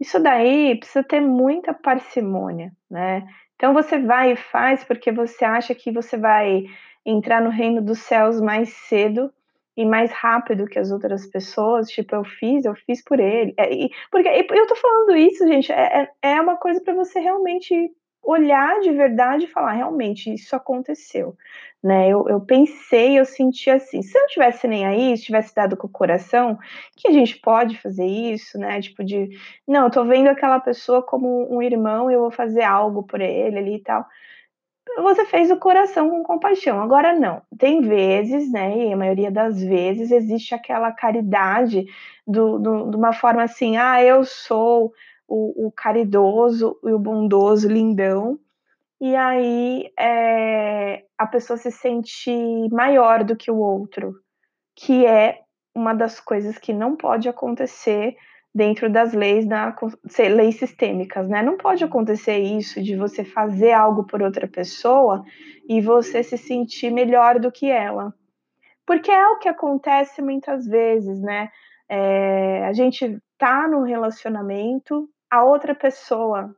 isso 0.00 0.20
daí 0.20 0.76
precisa 0.76 1.02
ter 1.04 1.20
muita 1.20 1.72
parcimônia, 1.72 2.72
né? 2.90 3.26
Então 3.54 3.72
você 3.72 3.98
vai 3.98 4.32
e 4.32 4.36
faz 4.36 4.84
porque 4.84 5.12
você 5.12 5.44
acha 5.44 5.74
que 5.74 5.92
você 5.92 6.16
vai 6.16 6.64
entrar 7.06 7.40
no 7.40 7.50
reino 7.50 7.80
dos 7.80 8.00
céus 8.00 8.40
mais 8.40 8.70
cedo 8.88 9.32
e 9.76 9.84
mais 9.84 10.10
rápido 10.12 10.66
que 10.66 10.78
as 10.78 10.90
outras 10.90 11.26
pessoas. 11.26 11.88
Tipo, 11.88 12.16
eu 12.16 12.24
fiz, 12.24 12.64
eu 12.64 12.74
fiz 12.74 13.02
por 13.02 13.20
ele. 13.20 13.54
É, 13.58 13.72
e, 13.72 13.90
porque 14.10 14.28
eu 14.28 14.66
tô 14.66 14.76
falando 14.76 15.16
isso, 15.16 15.46
gente, 15.46 15.72
é, 15.72 16.08
é, 16.22 16.32
é 16.34 16.40
uma 16.40 16.56
coisa 16.56 16.80
para 16.80 16.94
você 16.94 17.20
realmente 17.20 17.90
olhar 18.24 18.80
de 18.80 18.90
verdade 18.90 19.44
e 19.44 19.48
falar, 19.48 19.72
realmente, 19.72 20.32
isso 20.32 20.56
aconteceu, 20.56 21.36
né? 21.82 22.08
Eu, 22.08 22.26
eu 22.28 22.40
pensei, 22.40 23.18
eu 23.18 23.24
senti 23.24 23.68
assim, 23.70 24.00
se 24.02 24.18
eu 24.18 24.26
tivesse 24.28 24.66
nem 24.66 24.86
aí, 24.86 25.16
se 25.16 25.24
tivesse 25.24 25.54
dado 25.54 25.76
com 25.76 25.86
o 25.86 25.90
coração, 25.90 26.58
que 26.96 27.06
a 27.06 27.12
gente 27.12 27.38
pode 27.38 27.78
fazer 27.80 28.06
isso, 28.06 28.58
né? 28.58 28.80
Tipo 28.80 29.04
de, 29.04 29.28
não, 29.68 29.84
eu 29.84 29.90
tô 29.90 30.04
vendo 30.04 30.28
aquela 30.28 30.58
pessoa 30.58 31.02
como 31.02 31.46
um 31.54 31.60
irmão 31.62 32.10
e 32.10 32.14
eu 32.14 32.20
vou 32.20 32.30
fazer 32.30 32.62
algo 32.62 33.02
por 33.02 33.20
ele 33.20 33.58
ali 33.58 33.76
e 33.76 33.82
tal. 33.82 34.06
Você 34.98 35.24
fez 35.24 35.50
o 35.50 35.56
coração 35.56 36.10
com 36.10 36.22
compaixão. 36.22 36.80
Agora 36.80 37.18
não. 37.18 37.42
Tem 37.58 37.80
vezes, 37.80 38.50
né? 38.52 38.88
E 38.88 38.92
a 38.92 38.96
maioria 38.96 39.30
das 39.30 39.60
vezes 39.60 40.10
existe 40.10 40.54
aquela 40.54 40.92
caridade 40.92 41.86
do, 42.26 42.58
do, 42.58 42.90
de 42.90 42.96
uma 42.96 43.12
forma 43.12 43.42
assim, 43.42 43.76
ah, 43.76 44.02
eu 44.02 44.24
sou 44.24 44.92
o, 45.26 45.66
o 45.66 45.72
caridoso 45.72 46.78
e 46.84 46.92
o 46.92 46.98
bondoso 46.98 47.68
lindão, 47.68 48.38
e 49.00 49.14
aí 49.14 49.92
é, 49.98 51.04
a 51.18 51.26
pessoa 51.26 51.56
se 51.56 51.70
sente 51.70 52.30
maior 52.70 53.24
do 53.24 53.36
que 53.36 53.50
o 53.50 53.58
outro, 53.58 54.14
que 54.74 55.04
é 55.06 55.40
uma 55.74 55.92
das 55.92 56.20
coisas 56.20 56.58
que 56.58 56.72
não 56.72 56.96
pode 56.96 57.28
acontecer 57.28 58.16
dentro 58.54 58.88
das 58.88 59.12
leis 59.12 59.46
da 59.46 59.74
leis 60.18 60.56
sistêmicas, 60.56 61.28
né? 61.28 61.42
Não 61.42 61.56
pode 61.56 61.82
acontecer 61.82 62.38
isso 62.38 62.82
de 62.82 62.96
você 62.96 63.24
fazer 63.24 63.72
algo 63.72 64.04
por 64.04 64.22
outra 64.22 64.46
pessoa 64.46 65.24
e 65.68 65.80
você 65.80 66.22
se 66.22 66.38
sentir 66.38 66.90
melhor 66.90 67.40
do 67.40 67.50
que 67.50 67.70
ela, 67.70 68.14
porque 68.86 69.10
é 69.10 69.28
o 69.28 69.38
que 69.38 69.48
acontece 69.48 70.22
muitas 70.22 70.66
vezes, 70.66 71.20
né? 71.20 71.50
É, 71.88 72.64
a 72.66 72.72
gente 72.72 73.18
tá 73.36 73.66
num 73.68 73.82
relacionamento 73.82 75.08
a 75.30 75.42
outra 75.42 75.74
pessoa 75.74 76.54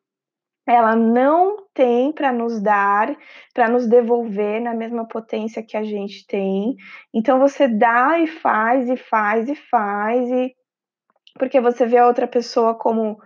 ela 0.67 0.97
não 0.97 1.65
tem 1.73 2.12
para 2.12 2.33
nos 2.33 2.61
dar, 2.61 3.17
para 3.55 3.69
nos 3.69 3.87
devolver 3.87 4.61
na 4.61 4.75
mesma 4.75 5.07
potência 5.07 5.62
que 5.62 5.76
a 5.76 5.85
gente 5.85 6.26
tem. 6.26 6.75
Então 7.15 7.38
você 7.38 7.69
dá 7.69 8.19
e 8.19 8.26
faz 8.26 8.88
e 8.88 8.97
faz 8.97 9.49
e 9.49 9.55
faz 9.55 10.29
e 10.29 10.55
porque 11.38 11.61
você 11.61 11.87
vê 11.87 11.99
a 11.99 12.07
outra 12.07 12.26
pessoa 12.26 12.75
como 12.75 13.21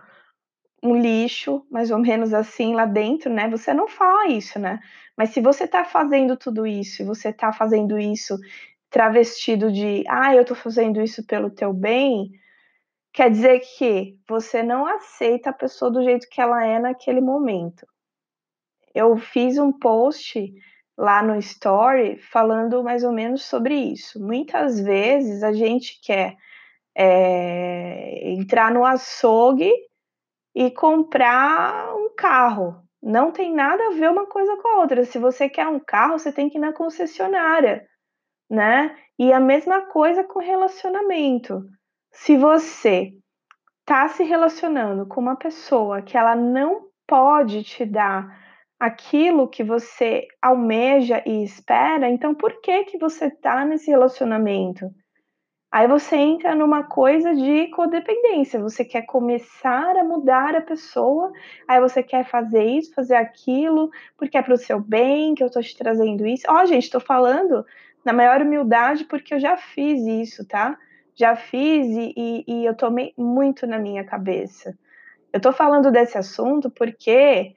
um 0.83 0.95
lixo, 0.95 1.65
mais 1.69 1.91
ou 1.91 1.99
menos 1.99 2.33
assim 2.33 2.73
lá 2.73 2.85
dentro, 2.85 3.31
né? 3.31 3.49
Você 3.49 3.73
não 3.73 3.87
fala 3.87 4.27
isso, 4.27 4.59
né? 4.59 4.79
Mas 5.17 5.29
se 5.29 5.41
você 5.41 5.67
tá 5.67 5.85
fazendo 5.85 6.35
tudo 6.35 6.65
isso, 6.65 7.01
e 7.01 7.05
você 7.05 7.31
tá 7.31 7.53
fazendo 7.53 7.99
isso 7.99 8.37
travestido 8.89 9.71
de, 9.71 10.03
ah, 10.07 10.35
eu 10.35 10.43
tô 10.43 10.55
fazendo 10.55 11.01
isso 11.01 11.25
pelo 11.25 11.49
teu 11.49 11.71
bem, 11.71 12.31
Quer 13.13 13.29
dizer 13.29 13.59
que 13.59 14.17
você 14.27 14.63
não 14.63 14.85
aceita 14.85 15.49
a 15.49 15.53
pessoa 15.53 15.91
do 15.91 16.01
jeito 16.01 16.29
que 16.29 16.39
ela 16.39 16.65
é 16.65 16.79
naquele 16.79 17.19
momento. 17.19 17.85
Eu 18.95 19.17
fiz 19.17 19.57
um 19.57 19.71
post 19.71 20.53
lá 20.97 21.21
no 21.21 21.35
story 21.37 22.17
falando 22.17 22.83
mais 22.83 23.03
ou 23.03 23.11
menos 23.11 23.43
sobre 23.43 23.75
isso. 23.75 24.17
Muitas 24.19 24.79
vezes 24.79 25.43
a 25.43 25.51
gente 25.51 25.99
quer 26.01 26.37
é, 26.95 28.31
entrar 28.31 28.71
no 28.71 28.85
açougue 28.85 29.71
e 30.55 30.69
comprar 30.71 31.95
um 31.95 32.13
carro. 32.15 32.81
Não 33.01 33.31
tem 33.31 33.53
nada 33.53 33.87
a 33.87 33.91
ver 33.91 34.09
uma 34.09 34.25
coisa 34.25 34.55
com 34.57 34.67
a 34.67 34.81
outra. 34.81 35.03
Se 35.05 35.17
você 35.17 35.49
quer 35.49 35.67
um 35.67 35.79
carro, 35.79 36.19
você 36.19 36.31
tem 36.31 36.49
que 36.49 36.57
ir 36.57 36.61
na 36.61 36.73
concessionária, 36.73 37.87
né? 38.49 38.95
E 39.17 39.31
a 39.33 39.39
mesma 39.39 39.81
coisa 39.87 40.23
com 40.23 40.39
relacionamento 40.39 41.63
se 42.11 42.37
você 42.37 43.13
está 43.79 44.07
se 44.09 44.23
relacionando 44.23 45.07
com 45.07 45.21
uma 45.21 45.35
pessoa 45.35 46.01
que 46.01 46.17
ela 46.17 46.35
não 46.35 46.87
pode 47.07 47.63
te 47.63 47.85
dar 47.85 48.39
aquilo 48.79 49.47
que 49.47 49.63
você 49.63 50.27
almeja 50.41 51.23
e 51.25 51.43
espera, 51.43 52.09
então 52.09 52.33
por 52.33 52.61
que 52.61 52.85
que 52.85 52.97
você 52.97 53.25
está 53.25 53.63
nesse 53.63 53.89
relacionamento? 53.89 54.89
Aí 55.71 55.87
você 55.87 56.17
entra 56.17 56.53
numa 56.53 56.83
coisa 56.83 57.33
de 57.33 57.67
codependência. 57.67 58.59
Você 58.59 58.83
quer 58.83 59.03
começar 59.03 59.95
a 59.95 60.03
mudar 60.03 60.55
a 60.55 60.61
pessoa, 60.61 61.31
aí 61.67 61.79
você 61.79 62.03
quer 62.03 62.25
fazer 62.25 62.65
isso, 62.65 62.93
fazer 62.93 63.15
aquilo, 63.15 63.89
porque 64.17 64.37
é 64.37 64.41
para 64.41 64.53
o 64.53 64.57
seu 64.57 64.79
bem 64.79 65.33
que 65.33 65.41
eu 65.41 65.47
estou 65.47 65.61
te 65.61 65.77
trazendo 65.77 66.27
isso. 66.27 66.43
Ó, 66.49 66.61
oh, 66.61 66.65
gente, 66.65 66.83
estou 66.83 66.99
falando 66.99 67.65
na 68.03 68.11
maior 68.11 68.41
humildade 68.41 69.05
porque 69.05 69.33
eu 69.33 69.39
já 69.39 69.55
fiz 69.55 70.01
isso, 70.05 70.45
tá? 70.45 70.77
já 71.15 71.35
fiz 71.35 71.87
e, 71.87 72.13
e, 72.17 72.43
e 72.47 72.65
eu 72.65 72.75
tomei 72.75 73.13
muito 73.17 73.67
na 73.67 73.77
minha 73.77 74.03
cabeça. 74.03 74.77
Eu 75.31 75.39
tô 75.39 75.51
falando 75.51 75.91
desse 75.91 76.17
assunto 76.17 76.69
porque 76.69 77.55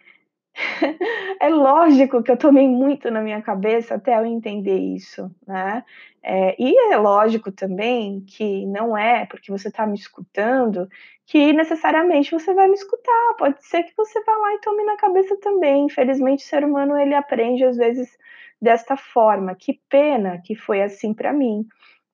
é 1.41 1.49
lógico 1.49 2.23
que 2.23 2.31
eu 2.31 2.37
tomei 2.37 2.69
muito 2.69 3.11
na 3.11 3.21
minha 3.21 3.43
cabeça 3.43 3.97
até 3.97 4.17
eu 4.17 4.25
entender 4.25 4.79
isso, 4.79 5.31
né? 5.47 5.85
É, 6.23 6.57
e 6.59 6.93
é 6.93 6.97
lógico 6.97 7.53
também 7.53 8.21
que 8.23 8.65
não 8.67 8.97
é 8.97 9.27
porque 9.27 9.51
você 9.51 9.69
está 9.69 9.87
me 9.87 9.97
escutando 9.97 10.89
que 11.27 11.53
necessariamente 11.53 12.31
você 12.31 12.55
vai 12.55 12.69
me 12.69 12.75
escutar. 12.75 13.35
Pode 13.39 13.65
ser 13.67 13.83
que 13.83 13.93
você 13.97 14.23
vá 14.25 14.33
lá 14.37 14.55
e 14.55 14.61
tome 14.61 14.85
na 14.85 14.97
cabeça 14.97 15.37
também. 15.41 15.87
Infelizmente, 15.87 16.45
o 16.45 16.49
ser 16.49 16.65
humano 16.65 16.97
ele 16.97 17.15
aprende 17.15 17.65
às 17.65 17.77
vezes 17.77 18.17
desta 18.61 18.97
forma. 18.97 19.55
Que 19.55 19.81
pena 19.89 20.41
que 20.43 20.55
foi 20.55 20.83
assim 20.83 21.13
para 21.13 21.33
mim. 21.33 21.67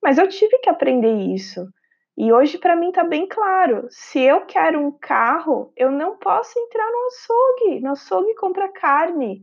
Mas 0.02 0.18
eu 0.18 0.28
tive 0.28 0.58
que 0.58 0.70
aprender 0.70 1.12
isso. 1.12 1.68
E 2.22 2.30
hoje 2.34 2.58
para 2.58 2.76
mim 2.76 2.90
está 2.90 3.02
bem 3.02 3.26
claro. 3.26 3.86
Se 3.88 4.20
eu 4.20 4.44
quero 4.44 4.78
um 4.78 4.90
carro, 4.90 5.72
eu 5.74 5.90
não 5.90 6.18
posso 6.18 6.58
entrar 6.58 6.86
no 6.86 7.06
açougue. 7.06 7.80
No 7.80 7.92
açougue 7.92 8.34
compra 8.34 8.70
carne. 8.70 9.42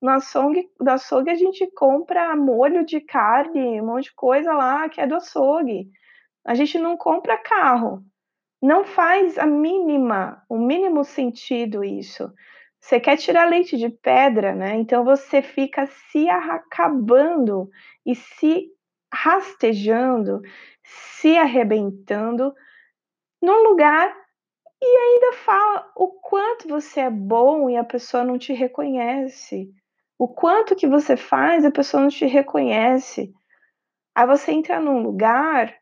No 0.00 0.08
açougue, 0.08 0.66
no 0.80 0.90
açougue 0.90 1.28
a 1.28 1.34
gente 1.34 1.70
compra 1.72 2.34
molho 2.34 2.82
de 2.82 2.98
carne, 3.02 3.78
um 3.78 3.88
monte 3.88 4.04
de 4.04 4.14
coisa 4.14 4.54
lá 4.54 4.88
que 4.88 5.02
é 5.02 5.06
do 5.06 5.16
açougue. 5.16 5.90
A 6.46 6.54
gente 6.54 6.78
não 6.78 6.96
compra 6.96 7.36
carro. 7.36 8.02
Não 8.62 8.86
faz 8.86 9.36
a 9.36 9.44
mínima, 9.44 10.42
o 10.48 10.56
mínimo 10.56 11.04
sentido 11.04 11.84
isso. 11.84 12.32
Você 12.80 12.98
quer 13.00 13.18
tirar 13.18 13.50
leite 13.50 13.76
de 13.76 13.90
pedra, 13.90 14.54
né? 14.54 14.76
Então 14.76 15.04
você 15.04 15.42
fica 15.42 15.86
se 15.86 16.26
acabando 16.30 17.68
e 18.06 18.14
se 18.14 18.70
rastejando, 19.14 20.42
se 20.82 21.38
arrebentando 21.38 22.52
num 23.40 23.62
lugar 23.68 24.14
e 24.82 24.86
ainda 24.86 25.32
fala 25.38 25.90
o 25.96 26.08
quanto 26.08 26.68
você 26.68 27.00
é 27.00 27.10
bom 27.10 27.70
e 27.70 27.76
a 27.76 27.84
pessoa 27.84 28.24
não 28.24 28.36
te 28.36 28.52
reconhece. 28.52 29.72
O 30.18 30.28
quanto 30.28 30.76
que 30.76 30.86
você 30.86 31.16
faz, 31.16 31.64
a 31.64 31.70
pessoa 31.70 32.02
não 32.02 32.10
te 32.10 32.26
reconhece. 32.26 33.32
Aí 34.14 34.26
você 34.26 34.52
entra 34.52 34.80
num 34.80 35.02
lugar 35.02 35.74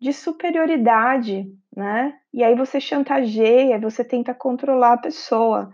de 0.00 0.12
superioridade, 0.12 1.46
né? 1.74 2.18
E 2.32 2.44
aí 2.44 2.54
você 2.54 2.80
chantageia, 2.80 3.80
você 3.80 4.04
tenta 4.04 4.34
controlar 4.34 4.92
a 4.92 4.98
pessoa. 4.98 5.72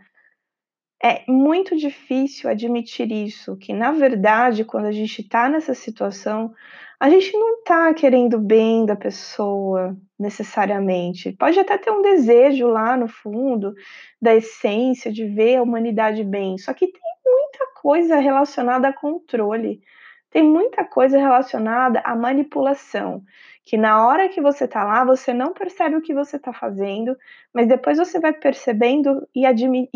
É 1.07 1.23
muito 1.29 1.77
difícil 1.77 2.49
admitir 2.49 3.13
isso, 3.13 3.59
que 3.59 3.75
na 3.75 3.93
verdade, 3.93 4.65
quando 4.65 4.87
a 4.87 4.91
gente 4.91 5.21
está 5.21 5.51
nessa 5.51 5.75
situação, 5.75 6.55
a 6.99 7.11
gente 7.11 7.31
não 7.35 7.59
está 7.59 7.93
querendo 7.93 8.39
o 8.39 8.41
bem 8.41 8.87
da 8.87 8.97
pessoa 8.97 9.95
necessariamente. 10.19 11.31
Pode 11.33 11.61
até 11.61 11.77
ter 11.77 11.91
um 11.91 12.01
desejo 12.01 12.69
lá 12.69 12.97
no 12.97 13.07
fundo, 13.07 13.75
da 14.19 14.35
essência, 14.35 15.13
de 15.13 15.27
ver 15.27 15.57
a 15.57 15.63
humanidade 15.63 16.25
bem, 16.25 16.57
só 16.57 16.73
que 16.73 16.87
tem 16.87 17.03
muita 17.23 17.67
coisa 17.83 18.17
relacionada 18.17 18.89
a 18.89 18.93
controle, 18.95 19.83
tem 20.31 20.43
muita 20.43 20.87
coisa 20.87 21.19
relacionada 21.19 22.01
à 22.01 22.17
manipulação 22.17 23.23
que 23.65 23.79
na 23.79 24.07
hora 24.07 24.29
que 24.29 24.41
você 24.41 24.69
tá 24.69 24.85
lá, 24.85 25.05
você 25.05 25.33
não 25.33 25.55
percebe 25.55 25.97
o 25.97 26.03
que 26.03 26.13
você 26.13 26.39
tá 26.39 26.53
fazendo, 26.53 27.17
mas 27.53 27.67
depois 27.67 27.97
você 27.97 28.21
vai 28.21 28.33
percebendo 28.33 29.27
e, 29.35 29.47
e, 29.47 29.89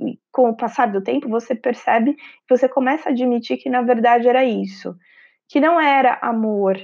e 0.00 0.18
com 0.30 0.50
o 0.50 0.56
passar 0.56 0.92
do 0.92 1.02
tempo 1.02 1.28
você 1.28 1.54
percebe, 1.54 2.14
você 2.48 2.68
começa 2.68 3.08
a 3.08 3.12
admitir 3.12 3.56
que 3.56 3.70
na 3.70 3.80
verdade 3.80 4.28
era 4.28 4.44
isso, 4.44 4.94
que 5.48 5.60
não 5.60 5.80
era 5.80 6.18
amor, 6.20 6.76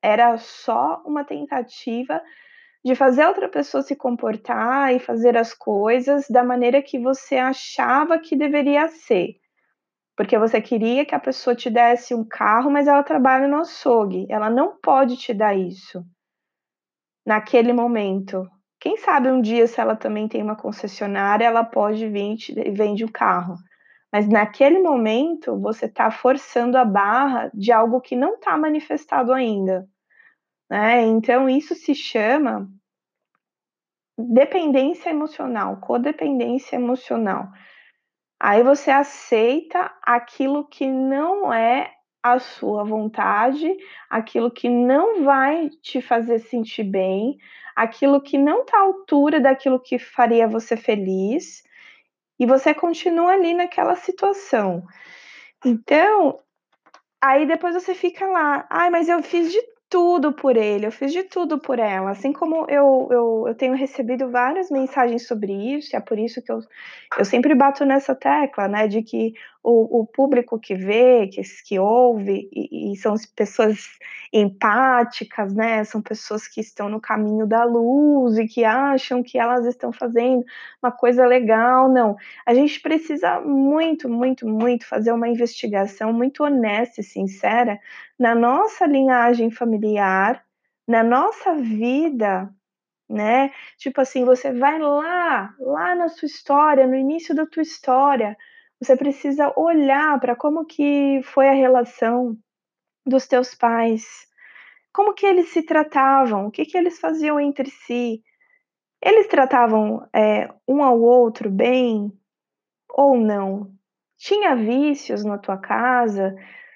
era 0.00 0.36
só 0.38 1.02
uma 1.04 1.24
tentativa 1.24 2.22
de 2.84 2.94
fazer 2.94 3.26
outra 3.26 3.48
pessoa 3.48 3.82
se 3.82 3.96
comportar 3.96 4.94
e 4.94 4.98
fazer 4.98 5.36
as 5.36 5.54
coisas 5.54 6.26
da 6.28 6.44
maneira 6.44 6.82
que 6.82 6.98
você 6.98 7.36
achava 7.36 8.18
que 8.18 8.36
deveria 8.36 8.88
ser. 8.88 9.41
Porque 10.16 10.38
você 10.38 10.60
queria 10.60 11.06
que 11.06 11.14
a 11.14 11.20
pessoa 11.20 11.56
te 11.56 11.70
desse 11.70 12.14
um 12.14 12.24
carro, 12.24 12.70
mas 12.70 12.86
ela 12.86 13.02
trabalha 13.02 13.48
no 13.48 13.58
açougue. 13.58 14.26
Ela 14.28 14.50
não 14.50 14.76
pode 14.80 15.16
te 15.16 15.32
dar 15.32 15.56
isso 15.56 16.04
naquele 17.26 17.72
momento. 17.72 18.46
Quem 18.80 18.96
sabe 18.96 19.28
um 19.28 19.40
dia, 19.40 19.66
se 19.66 19.80
ela 19.80 19.96
também 19.96 20.28
tem 20.28 20.42
uma 20.42 20.56
concessionária, 20.56 21.44
ela 21.44 21.64
pode 21.64 22.08
vir 22.08 22.36
e 22.48 22.70
vende 22.70 23.04
o 23.04 23.06
um 23.08 23.12
carro. 23.12 23.54
Mas 24.12 24.28
naquele 24.28 24.78
momento, 24.80 25.58
você 25.58 25.86
está 25.86 26.10
forçando 26.10 26.76
a 26.76 26.84
barra 26.84 27.50
de 27.54 27.72
algo 27.72 28.00
que 28.00 28.14
não 28.14 28.34
está 28.34 28.58
manifestado 28.58 29.32
ainda. 29.32 29.88
Né? 30.70 31.02
Então, 31.02 31.48
isso 31.48 31.74
se 31.74 31.94
chama 31.94 32.68
dependência 34.18 35.10
emocional, 35.10 35.78
codependência 35.78 36.76
emocional. 36.76 37.48
Aí 38.44 38.64
você 38.64 38.90
aceita 38.90 39.94
aquilo 40.02 40.66
que 40.66 40.84
não 40.84 41.54
é 41.54 41.92
a 42.20 42.40
sua 42.40 42.82
vontade, 42.82 43.72
aquilo 44.10 44.50
que 44.50 44.68
não 44.68 45.22
vai 45.22 45.70
te 45.80 46.02
fazer 46.02 46.40
sentir 46.40 46.82
bem, 46.82 47.38
aquilo 47.76 48.20
que 48.20 48.36
não 48.36 48.62
está 48.62 48.78
à 48.78 48.80
altura 48.80 49.40
daquilo 49.40 49.78
que 49.78 49.96
faria 49.96 50.48
você 50.48 50.76
feliz, 50.76 51.62
e 52.36 52.44
você 52.44 52.74
continua 52.74 53.30
ali 53.30 53.54
naquela 53.54 53.94
situação. 53.94 54.82
Então, 55.64 56.40
aí 57.22 57.46
depois 57.46 57.74
você 57.74 57.94
fica 57.94 58.26
lá, 58.26 58.66
ai, 58.68 58.90
mas 58.90 59.08
eu 59.08 59.22
fiz 59.22 59.52
de 59.52 59.62
tudo 59.92 60.32
por 60.32 60.56
ele, 60.56 60.86
eu 60.86 60.90
fiz 60.90 61.12
de 61.12 61.22
tudo 61.22 61.58
por 61.58 61.78
ela. 61.78 62.12
Assim 62.12 62.32
como 62.32 62.64
eu, 62.66 63.08
eu, 63.10 63.44
eu 63.48 63.54
tenho 63.54 63.74
recebido 63.74 64.30
várias 64.30 64.70
mensagens 64.70 65.26
sobre 65.26 65.52
isso, 65.52 65.94
é 65.94 66.00
por 66.00 66.18
isso 66.18 66.40
que 66.40 66.50
eu, 66.50 66.60
eu 67.18 67.26
sempre 67.26 67.54
bato 67.54 67.84
nessa 67.84 68.14
tecla, 68.14 68.66
né, 68.68 68.88
de 68.88 69.02
que 69.02 69.34
o, 69.62 70.00
o 70.00 70.06
público 70.06 70.58
que 70.58 70.74
vê, 70.74 71.28
que, 71.28 71.40
que 71.64 71.78
ouve, 71.78 72.48
e, 72.52 72.92
e, 72.92 72.96
são 72.96 73.14
pessoas 73.36 73.86
empáticas, 74.32 75.54
né, 75.54 75.84
são 75.84 76.02
pessoas 76.02 76.48
que 76.48 76.60
estão 76.60 76.88
no 76.88 77.00
caminho 77.00 77.46
da 77.46 77.64
luz 77.64 78.38
e 78.38 78.46
que 78.48 78.64
acham 78.64 79.22
que 79.22 79.38
elas 79.38 79.64
estão 79.66 79.92
fazendo 79.92 80.44
uma 80.82 80.90
coisa 80.90 81.26
legal, 81.26 81.88
não. 81.88 82.16
A 82.44 82.54
gente 82.54 82.80
precisa 82.80 83.40
muito, 83.40 84.08
muito, 84.08 84.48
muito 84.48 84.86
fazer 84.86 85.12
uma 85.12 85.28
investigação 85.28 86.12
muito 86.12 86.42
honesta 86.42 87.00
e 87.00 87.04
sincera 87.04 87.78
na 88.18 88.34
nossa 88.34 88.86
linhagem 88.86 89.50
familiar, 89.50 90.44
na 90.88 91.04
nossa 91.04 91.54
vida 91.54 92.52
né? 93.08 93.50
Tipo 93.76 94.00
assim, 94.00 94.24
você 94.24 94.52
vai 94.52 94.78
lá, 94.78 95.54
lá 95.58 95.94
na 95.94 96.08
sua 96.08 96.26
história, 96.26 96.86
no 96.86 96.96
início 96.96 97.34
da 97.34 97.44
tua 97.46 97.62
história, 97.62 98.36
você 98.82 98.96
precisa 98.96 99.52
olhar 99.56 100.18
para 100.18 100.34
como 100.34 100.66
que 100.66 101.20
foi 101.22 101.48
a 101.48 101.54
relação 101.54 102.36
dos 103.06 103.28
teus 103.28 103.54
pais, 103.54 104.26
como 104.92 105.14
que 105.14 105.24
eles 105.24 105.50
se 105.50 105.62
tratavam, 105.62 106.46
o 106.46 106.50
que 106.50 106.64
que 106.64 106.76
eles 106.76 106.98
faziam 106.98 107.38
entre 107.38 107.70
si. 107.70 108.20
Eles 109.00 109.28
tratavam 109.28 110.04
é, 110.12 110.48
um 110.66 110.82
ao 110.82 111.00
outro 111.00 111.48
bem 111.48 112.12
ou 112.90 113.16
não? 113.16 113.72
Tinha 114.18 114.56
vícios 114.56 115.24
na 115.24 115.38
tua 115.38 115.58
casa? 115.58 116.34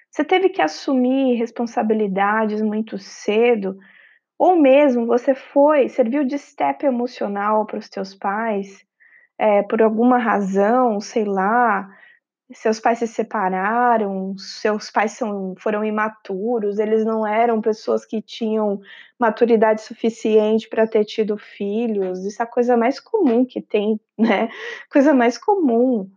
Você 0.08 0.24
teve 0.24 0.48
que 0.48 0.62
assumir 0.62 1.34
responsabilidades 1.34 2.62
muito 2.62 2.98
cedo? 2.98 3.76
Ou 4.38 4.56
mesmo 4.56 5.06
você 5.06 5.34
foi, 5.34 5.88
serviu 5.88 6.24
de 6.24 6.38
step 6.38 6.86
emocional 6.86 7.66
para 7.66 7.78
os 7.78 7.88
teus 7.88 8.14
pais? 8.14 8.86
É, 9.38 9.62
por 9.62 9.82
alguma 9.82 10.18
razão, 10.18 11.00
sei 11.00 11.24
lá, 11.24 11.88
seus 12.52 12.78
pais 12.78 12.98
se 13.00 13.06
separaram, 13.06 14.36
seus 14.38 14.90
pais 14.90 15.12
são, 15.12 15.54
foram 15.58 15.84
imaturos, 15.84 16.78
eles 16.78 17.04
não 17.04 17.26
eram 17.26 17.60
pessoas 17.60 18.04
que 18.04 18.22
tinham 18.22 18.80
maturidade 19.18 19.82
suficiente 19.82 20.68
para 20.68 20.86
ter 20.86 21.04
tido 21.04 21.36
filhos. 21.36 22.24
Isso 22.24 22.40
é 22.40 22.44
a 22.44 22.48
coisa 22.48 22.76
mais 22.76 23.00
comum 23.00 23.44
que 23.44 23.60
tem, 23.60 24.00
né? 24.16 24.48
Coisa 24.90 25.12
mais 25.12 25.36
comum, 25.38 26.10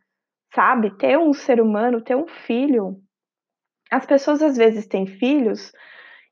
sabe? 0.54 0.92
Ter 0.98 1.18
um 1.18 1.34
ser 1.34 1.60
humano, 1.62 2.02
ter 2.02 2.16
um 2.16 2.28
filho. 2.28 3.02
As 3.92 4.06
pessoas 4.06 4.42
às 4.44 4.56
vezes 4.56 4.86
têm 4.88 5.08
filhos 5.08 5.74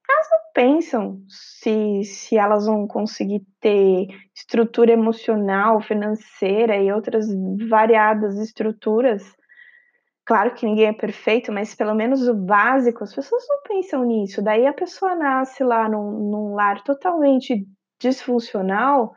elas 0.10 0.28
não 0.32 0.47
pensam 0.58 1.22
se, 1.30 2.04
se 2.04 2.36
elas 2.36 2.66
vão 2.66 2.88
conseguir 2.88 3.46
ter 3.62 4.08
estrutura 4.36 4.92
emocional, 4.92 5.80
financeira 5.80 6.76
e 6.78 6.92
outras 6.92 7.28
variadas 7.70 8.40
estruturas. 8.40 9.22
Claro 10.26 10.56
que 10.56 10.66
ninguém 10.66 10.88
é 10.88 10.94
perfeito, 10.94 11.52
mas 11.52 11.76
pelo 11.76 11.94
menos 11.94 12.28
o 12.28 12.34
básico, 12.34 13.04
as 13.04 13.14
pessoas 13.14 13.46
não 13.48 13.62
pensam 13.62 14.04
nisso. 14.04 14.42
Daí 14.42 14.66
a 14.66 14.74
pessoa 14.74 15.14
nasce 15.14 15.64
lá 15.64 15.88
num, 15.88 16.32
num 16.32 16.56
lar 16.56 16.84
totalmente 16.84 17.64
disfuncional 18.02 19.14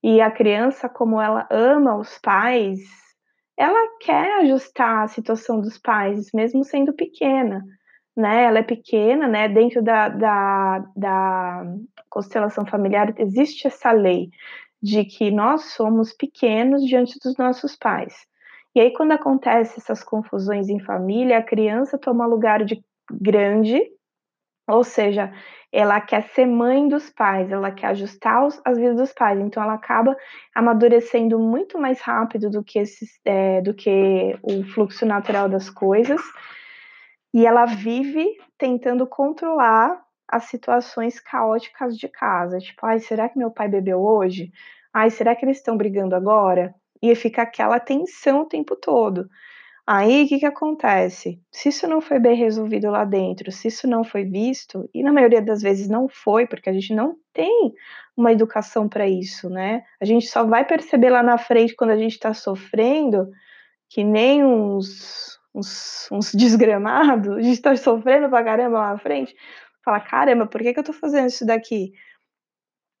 e 0.00 0.20
a 0.20 0.30
criança, 0.30 0.88
como 0.88 1.20
ela 1.20 1.48
ama 1.50 1.96
os 1.96 2.20
pais, 2.20 2.78
ela 3.56 3.98
quer 4.00 4.42
ajustar 4.42 5.02
a 5.02 5.08
situação 5.08 5.60
dos 5.60 5.76
pais, 5.76 6.28
mesmo 6.32 6.62
sendo 6.62 6.94
pequena 6.94 7.64
né, 8.18 8.46
ela 8.46 8.58
é 8.58 8.62
pequena, 8.64 9.28
né, 9.28 9.48
dentro 9.48 9.80
da, 9.80 10.08
da, 10.08 10.84
da 10.96 11.62
constelação 12.10 12.66
familiar 12.66 13.14
existe 13.16 13.68
essa 13.68 13.92
lei 13.92 14.28
de 14.82 15.04
que 15.04 15.30
nós 15.30 15.66
somos 15.66 16.12
pequenos 16.12 16.84
diante 16.84 17.16
dos 17.22 17.36
nossos 17.36 17.76
pais. 17.76 18.14
E 18.74 18.80
aí, 18.80 18.92
quando 18.92 19.12
acontece 19.12 19.78
essas 19.78 20.02
confusões 20.02 20.68
em 20.68 20.80
família, 20.80 21.38
a 21.38 21.42
criança 21.42 21.96
toma 21.96 22.26
lugar 22.26 22.64
de 22.64 22.82
grande, 23.08 23.80
ou 24.68 24.82
seja, 24.82 25.32
ela 25.72 26.00
quer 26.00 26.24
ser 26.30 26.46
mãe 26.46 26.88
dos 26.88 27.10
pais, 27.10 27.52
ela 27.52 27.70
quer 27.70 27.88
ajustar 27.88 28.44
os, 28.44 28.60
as 28.64 28.76
vidas 28.76 28.96
dos 28.96 29.12
pais, 29.12 29.38
então 29.38 29.62
ela 29.62 29.74
acaba 29.74 30.16
amadurecendo 30.52 31.38
muito 31.38 31.78
mais 31.78 32.00
rápido 32.00 32.50
do 32.50 32.64
que, 32.64 32.80
esses, 32.80 33.20
é, 33.24 33.60
do 33.60 33.72
que 33.72 34.36
o 34.42 34.64
fluxo 34.64 35.06
natural 35.06 35.48
das 35.48 35.70
coisas, 35.70 36.20
e 37.32 37.46
ela 37.46 37.66
vive 37.66 38.26
tentando 38.56 39.06
controlar 39.06 40.02
as 40.26 40.44
situações 40.44 41.18
caóticas 41.20 41.96
de 41.96 42.08
casa. 42.08 42.58
Tipo, 42.58 42.84
ai, 42.86 43.00
será 43.00 43.28
que 43.28 43.38
meu 43.38 43.50
pai 43.50 43.68
bebeu 43.68 44.00
hoje? 44.00 44.50
Ai, 44.92 45.10
será 45.10 45.34
que 45.34 45.44
eles 45.44 45.58
estão 45.58 45.76
brigando 45.76 46.14
agora? 46.14 46.74
E 47.02 47.14
fica 47.14 47.42
aquela 47.42 47.80
tensão 47.80 48.42
o 48.42 48.46
tempo 48.46 48.76
todo. 48.76 49.28
Aí 49.90 50.24
o 50.24 50.28
que, 50.28 50.40
que 50.40 50.44
acontece? 50.44 51.40
Se 51.50 51.70
isso 51.70 51.88
não 51.88 52.02
foi 52.02 52.18
bem 52.18 52.36
resolvido 52.36 52.90
lá 52.90 53.06
dentro, 53.06 53.50
se 53.50 53.68
isso 53.68 53.88
não 53.88 54.04
foi 54.04 54.22
visto, 54.22 54.86
e 54.92 55.02
na 55.02 55.10
maioria 55.10 55.40
das 55.40 55.62
vezes 55.62 55.88
não 55.88 56.06
foi, 56.06 56.46
porque 56.46 56.68
a 56.68 56.72
gente 56.74 56.92
não 56.92 57.16
tem 57.32 57.72
uma 58.14 58.30
educação 58.30 58.86
para 58.86 59.08
isso, 59.08 59.48
né? 59.48 59.82
A 59.98 60.04
gente 60.04 60.26
só 60.26 60.44
vai 60.44 60.66
perceber 60.66 61.08
lá 61.08 61.22
na 61.22 61.38
frente 61.38 61.74
quando 61.74 61.90
a 61.90 61.96
gente 61.96 62.12
está 62.12 62.34
sofrendo, 62.34 63.30
que 63.88 64.04
nem 64.04 64.44
uns, 64.44 65.37
uns, 65.58 66.08
uns 66.10 66.34
desgramados, 66.34 67.36
a 67.36 67.42
gente 67.42 67.60
tá 67.60 67.76
sofrendo 67.76 68.28
pra 68.28 68.44
caramba 68.44 68.78
lá 68.78 68.92
na 68.92 68.98
frente, 68.98 69.34
fala, 69.84 70.00
caramba, 70.00 70.46
por 70.46 70.60
que, 70.62 70.72
que 70.72 70.80
eu 70.80 70.84
tô 70.84 70.92
fazendo 70.92 71.28
isso 71.28 71.46
daqui? 71.46 71.92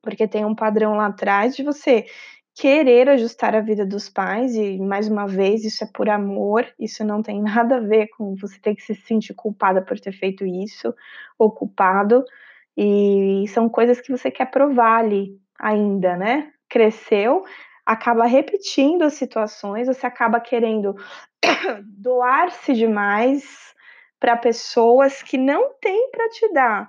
Porque 0.02 0.28
tem 0.28 0.44
um 0.44 0.54
padrão 0.54 0.96
lá 0.96 1.06
atrás 1.06 1.54
de 1.56 1.62
você 1.62 2.06
querer 2.54 3.08
ajustar 3.08 3.54
a 3.54 3.60
vida 3.60 3.86
dos 3.86 4.08
pais, 4.08 4.54
e 4.56 4.78
mais 4.78 5.08
uma 5.08 5.28
vez, 5.28 5.64
isso 5.64 5.84
é 5.84 5.86
por 5.86 6.08
amor, 6.08 6.66
isso 6.78 7.04
não 7.04 7.22
tem 7.22 7.40
nada 7.42 7.76
a 7.76 7.80
ver 7.80 8.08
com 8.08 8.34
você 8.34 8.58
ter 8.60 8.74
que 8.74 8.82
se 8.82 8.94
sentir 8.94 9.34
culpada 9.34 9.80
por 9.80 9.98
ter 10.00 10.12
feito 10.12 10.44
isso, 10.44 10.92
ou 11.38 11.52
culpado, 11.52 12.24
E 12.76 13.44
são 13.48 13.68
coisas 13.68 14.00
que 14.00 14.10
você 14.10 14.30
quer 14.30 14.50
provar 14.50 15.00
ali 15.00 15.38
ainda, 15.58 16.16
né? 16.16 16.52
Cresceu, 16.68 17.44
acaba 17.88 18.26
repetindo 18.26 19.02
as 19.02 19.14
situações, 19.14 19.86
você 19.86 20.06
acaba 20.06 20.38
querendo 20.38 20.94
doar-se 21.86 22.74
demais 22.74 23.74
para 24.20 24.36
pessoas 24.36 25.22
que 25.22 25.38
não 25.38 25.72
têm 25.80 26.10
para 26.10 26.28
te 26.28 26.52
dar. 26.52 26.86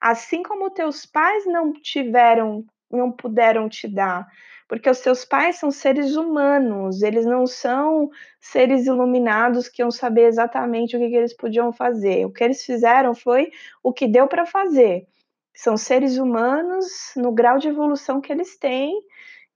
Assim 0.00 0.42
como 0.42 0.68
teus 0.70 1.06
pais 1.06 1.46
não 1.46 1.72
tiveram, 1.72 2.64
não 2.90 3.12
puderam 3.12 3.68
te 3.68 3.86
dar, 3.86 4.26
porque 4.68 4.90
os 4.90 4.98
seus 4.98 5.24
pais 5.24 5.54
são 5.54 5.70
seres 5.70 6.16
humanos, 6.16 7.00
eles 7.00 7.24
não 7.24 7.46
são 7.46 8.10
seres 8.40 8.86
iluminados 8.86 9.68
que 9.68 9.82
iam 9.82 9.90
saber 9.92 10.24
exatamente 10.24 10.96
o 10.96 10.98
que, 10.98 11.10
que 11.10 11.16
eles 11.16 11.36
podiam 11.36 11.72
fazer. 11.72 12.24
O 12.26 12.32
que 12.32 12.42
eles 12.42 12.64
fizeram 12.64 13.14
foi 13.14 13.52
o 13.84 13.92
que 13.92 14.08
deu 14.08 14.26
para 14.26 14.44
fazer. 14.44 15.06
São 15.54 15.76
seres 15.76 16.18
humanos 16.18 16.86
no 17.16 17.30
grau 17.30 17.56
de 17.58 17.68
evolução 17.68 18.20
que 18.20 18.32
eles 18.32 18.58
têm, 18.58 19.00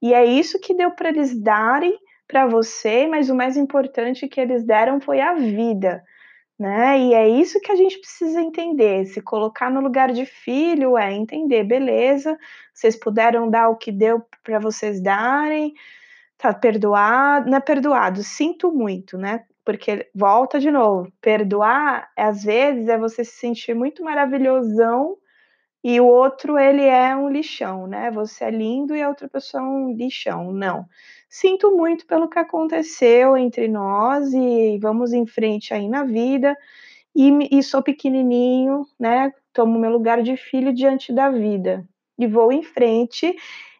e 0.01 0.13
é 0.13 0.25
isso 0.25 0.59
que 0.59 0.73
deu 0.73 0.91
para 0.91 1.09
eles 1.09 1.37
darem 1.39 1.97
para 2.27 2.47
você, 2.47 3.07
mas 3.07 3.29
o 3.29 3.35
mais 3.35 3.57
importante 3.57 4.27
que 4.27 4.39
eles 4.41 4.63
deram 4.63 4.99
foi 4.99 5.21
a 5.21 5.33
vida 5.33 6.03
né? 6.57 6.99
E 6.99 7.13
é 7.13 7.27
isso 7.27 7.59
que 7.59 7.71
a 7.71 7.75
gente 7.75 7.99
precisa 7.99 8.41
entender. 8.41 9.05
Se 9.05 9.21
colocar 9.21 9.69
no 9.69 9.81
lugar 9.81 10.11
de 10.11 10.25
filho 10.25 10.97
é 10.97 11.13
entender, 11.13 11.63
beleza, 11.63 12.37
vocês 12.73 12.95
puderam 12.95 13.49
dar 13.49 13.69
o 13.69 13.75
que 13.75 13.91
deu 13.91 14.23
para 14.43 14.59
vocês 14.59 15.01
darem, 15.01 15.73
tá 16.37 16.53
perdoado, 16.53 17.49
não 17.49 17.57
é 17.57 17.61
perdoado, 17.61 18.23
sinto 18.23 18.71
muito, 18.71 19.17
né? 19.17 19.43
Porque 19.65 20.09
volta 20.13 20.59
de 20.59 20.71
novo, 20.71 21.11
perdoar 21.21 22.09
às 22.15 22.43
vezes 22.43 22.87
é 22.87 22.97
você 22.97 23.23
se 23.25 23.37
sentir 23.37 23.73
muito 23.73 24.03
maravilhosão 24.03 25.17
e 25.87 26.01
o 26.01 26.07
outro 26.07 26.57
ele 26.57 26.81
é 26.81 27.15
um 27.15 27.29
lixão, 27.29 27.85
né? 27.85 28.09
Você 28.09 28.45
é 28.45 28.49
lindo 28.49 28.95
e 28.95 29.03
a 29.03 29.07
outra 29.07 29.29
pessoa 29.29 29.61
é 29.61 29.67
um 29.67 29.93
lixão. 29.95 30.51
Não. 30.51 30.87
Sinto 31.29 31.77
muito 31.77 32.07
pelo 32.07 32.27
que 32.27 32.39
aconteceu 32.39 33.37
entre 33.37 33.67
nós 33.67 34.33
e 34.33 34.79
vamos 34.81 35.13
em 35.13 35.27
frente 35.27 35.75
aí 35.75 35.87
na 35.87 36.03
vida. 36.03 36.57
E, 37.15 37.59
e 37.59 37.61
sou 37.61 37.83
pequenininho, 37.83 38.87
né? 38.99 39.31
Tomo 39.53 39.77
meu 39.77 39.91
lugar 39.91 40.23
de 40.23 40.35
filho 40.35 40.73
diante 40.73 41.13
da 41.13 41.29
vida 41.29 41.87
e 42.17 42.25
vou 42.25 42.51
em 42.51 42.63
frente. 42.63 43.35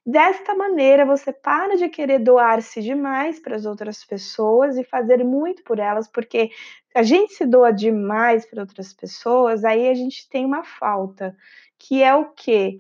Desta 0.06 0.54
maneira, 0.54 1.04
você 1.04 1.34
para 1.34 1.78
de 1.78 1.90
querer 1.90 2.20
doar-se 2.20 2.80
demais 2.80 3.40
para 3.40 3.56
as 3.56 3.66
outras 3.66 4.04
pessoas 4.06 4.78
e 4.78 4.84
fazer 4.84 5.24
muito 5.24 5.64
por 5.64 5.80
elas, 5.80 6.08
porque 6.08 6.52
a 6.96 7.02
gente 7.02 7.34
se 7.34 7.44
doa 7.46 7.72
demais 7.74 8.46
para 8.46 8.62
outras 8.62 8.94
pessoas, 8.94 9.66
aí 9.66 9.90
a 9.90 9.96
gente 9.96 10.30
tem 10.30 10.46
uma 10.46 10.64
falta 10.64 11.36
que 11.80 12.04
é 12.04 12.14
o 12.14 12.26
quê? 12.34 12.78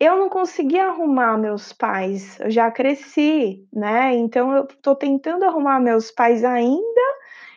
Eu 0.00 0.16
não 0.16 0.30
consegui 0.30 0.78
arrumar 0.78 1.38
meus 1.38 1.72
pais, 1.74 2.40
eu 2.40 2.50
já 2.50 2.70
cresci, 2.70 3.66
né? 3.72 4.14
Então 4.14 4.52
eu 4.56 4.64
estou 4.64 4.96
tentando 4.96 5.44
arrumar 5.44 5.78
meus 5.78 6.10
pais 6.10 6.42
ainda 6.42 7.02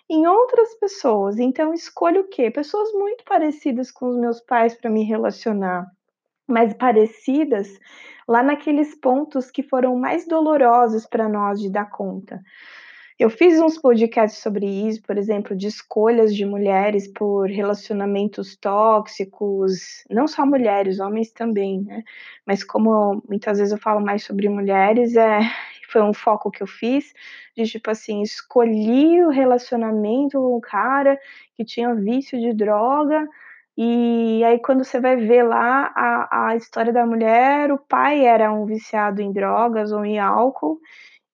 em 0.10 0.28
outras 0.28 0.76
pessoas. 0.76 1.40
Então 1.40 1.74
escolho 1.74 2.22
o 2.22 2.28
quê? 2.28 2.52
Pessoas 2.52 2.92
muito 2.94 3.24
parecidas 3.26 3.92
com 3.92 4.10
os 4.10 4.18
meus 4.18 4.42
pais 4.42 4.76
para 4.76 4.90
me 4.90 5.04
relacionar, 5.04 5.88
mas 6.48 6.74
parecidas 6.74 7.80
lá 8.28 8.42
naqueles 8.42 8.96
pontos 8.96 9.52
que 9.52 9.64
foram 9.64 9.96
mais 9.96 10.28
dolorosos 10.28 11.06
para 11.06 11.30
nós 11.30 11.60
de 11.60 11.70
dar 11.70 11.90
conta. 11.90 12.42
Eu 13.18 13.30
fiz 13.30 13.58
uns 13.62 13.78
podcasts 13.78 14.42
sobre 14.42 14.66
isso, 14.66 15.02
por 15.04 15.18
exemplo, 15.18 15.56
de 15.56 15.68
escolhas 15.68 16.36
de 16.36 16.46
mulheres 16.46 17.08
por 17.08 17.48
relacionamentos 17.48 18.58
tóxicos, 18.58 20.04
não 20.10 20.28
só 20.28 20.46
mulheres, 20.46 21.00
homens 21.00 21.32
também, 21.32 21.82
né? 21.82 22.04
Mas 22.46 22.62
como 22.62 23.24
muitas 23.26 23.58
vezes 23.58 23.72
eu 23.72 23.80
falo 23.80 24.02
mais 24.02 24.26
sobre 24.26 24.50
mulheres, 24.50 25.16
é, 25.16 25.40
foi 25.88 26.02
um 26.02 26.14
foco 26.14 26.52
que 26.52 26.62
eu 26.62 26.68
fiz, 26.68 27.14
de 27.56 27.64
tipo 27.64 27.90
assim, 27.90 28.22
escolhi 28.22 29.24
o 29.24 29.30
relacionamento 29.30 30.38
com 30.38 30.58
um 30.58 30.60
cara 30.60 31.18
que 31.56 31.64
tinha 31.64 31.96
vício 31.96 32.38
de 32.38 32.52
droga, 32.52 33.26
e 33.78 34.44
aí, 34.44 34.60
quando 34.60 34.84
você 34.84 35.00
vai 35.00 35.16
ver 35.18 35.44
lá 35.44 35.92
a, 35.96 36.48
a 36.50 36.56
história 36.56 36.94
da 36.94 37.06
mulher, 37.06 37.72
o 37.72 37.78
pai 37.78 38.26
era 38.26 38.52
um 38.52 38.66
viciado 38.66 39.22
em 39.22 39.32
drogas 39.34 39.92
ou 39.92 40.06
em 40.06 40.18
álcool, 40.20 40.80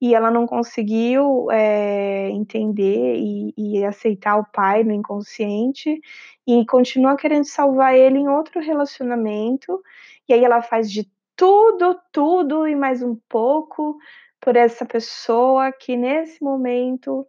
e 0.01 0.15
ela 0.15 0.31
não 0.31 0.47
conseguiu 0.47 1.51
é, 1.51 2.29
entender 2.31 3.17
e, 3.17 3.53
e, 3.55 3.85
aceitar 3.85 4.37
o 4.37 4.45
pai 4.51 4.83
no 4.83 4.91
inconsciente 4.91 6.01
e 6.47 6.65
continua 6.65 7.15
querendo 7.15 7.45
salvar 7.45 7.95
ele 7.95 8.17
em 8.17 8.27
outro 8.27 8.59
relacionamento 8.59 9.79
e 10.27 10.33
aí 10.33 10.43
ela 10.43 10.61
faz 10.61 10.91
de 10.91 11.07
tudo, 11.35 11.99
tudo 12.11 12.67
e 12.67 12.75
mais 12.75 13.03
um 13.03 13.15
pouco 13.29 13.97
por 14.39 14.55
essa 14.55 14.85
pessoa 14.85 15.71
que 15.71 15.95
nesse 15.95 16.43
momento 16.43 17.27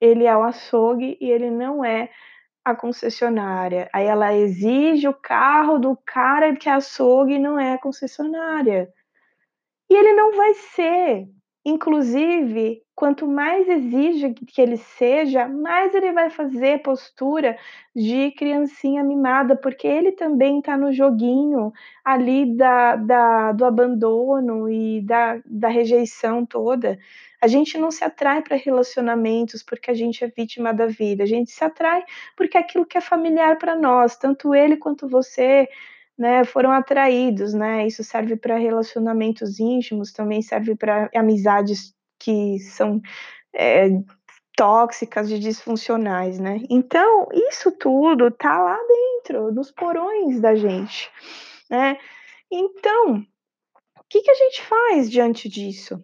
ele 0.00 0.24
é 0.24 0.36
o 0.36 0.44
açougue 0.44 1.18
e 1.20 1.30
ele 1.30 1.50
não 1.50 1.84
é 1.84 2.08
a 2.64 2.74
concessionária. 2.74 3.88
Aí 3.92 4.06
ela 4.06 4.34
exige 4.34 5.08
o 5.08 5.14
carro 5.14 5.78
do 5.78 5.96
cara 6.06 6.54
que 6.56 6.68
é 6.68 6.72
açougue 6.72 7.38
não 7.38 7.58
é 7.58 7.78
concessionária. 7.78 8.92
E 9.90 9.94
ele 9.94 10.12
não 10.14 10.36
vai 10.36 10.54
ser, 10.54 11.28
Inclusive, 11.64 12.82
quanto 12.94 13.26
mais 13.26 13.68
exige 13.68 14.34
que 14.34 14.60
ele 14.60 14.76
seja, 14.76 15.48
mais 15.48 15.94
ele 15.94 16.12
vai 16.12 16.28
fazer 16.30 16.82
postura 16.82 17.56
de 17.94 18.30
criancinha 18.32 19.02
mimada, 19.02 19.56
porque 19.56 19.86
ele 19.86 20.12
também 20.12 20.58
está 20.58 20.76
no 20.76 20.92
joguinho 20.92 21.72
ali 22.04 22.54
da, 22.56 22.96
da, 22.96 23.52
do 23.52 23.64
abandono 23.64 24.70
e 24.70 25.00
da, 25.02 25.40
da 25.44 25.68
rejeição 25.68 26.44
toda. 26.44 26.98
A 27.40 27.46
gente 27.46 27.78
não 27.78 27.90
se 27.90 28.04
atrai 28.04 28.42
para 28.42 28.56
relacionamentos 28.56 29.62
porque 29.62 29.90
a 29.90 29.94
gente 29.94 30.22
é 30.22 30.28
vítima 30.28 30.72
da 30.72 30.86
vida, 30.86 31.24
a 31.24 31.26
gente 31.26 31.50
se 31.50 31.64
atrai 31.64 32.04
porque 32.36 32.56
é 32.56 32.60
aquilo 32.60 32.86
que 32.86 32.98
é 32.98 33.00
familiar 33.00 33.58
para 33.58 33.74
nós, 33.74 34.16
tanto 34.16 34.54
ele 34.54 34.76
quanto 34.76 35.08
você 35.08 35.68
né, 36.16 36.44
foram 36.44 36.70
atraídos, 36.70 37.54
né? 37.54 37.86
Isso 37.86 38.04
serve 38.04 38.36
para 38.36 38.56
relacionamentos 38.56 39.58
íntimos, 39.58 40.12
também 40.12 40.42
serve 40.42 40.76
para 40.76 41.10
amizades 41.14 41.94
que 42.22 42.58
são 42.60 43.00
é, 43.54 43.88
tóxicas 44.56 45.30
e 45.30 45.38
disfuncionais, 45.38 46.38
né? 46.38 46.60
Então, 46.70 47.28
isso 47.50 47.70
tudo 47.72 48.30
tá 48.30 48.62
lá 48.62 48.78
dentro, 48.78 49.52
nos 49.52 49.70
porões 49.70 50.40
da 50.40 50.54
gente, 50.54 51.10
né? 51.70 51.98
Então, 52.50 53.24
o 53.98 54.04
que, 54.08 54.20
que 54.20 54.30
a 54.30 54.34
gente 54.34 54.62
faz 54.62 55.10
diante 55.10 55.48
disso? 55.48 56.02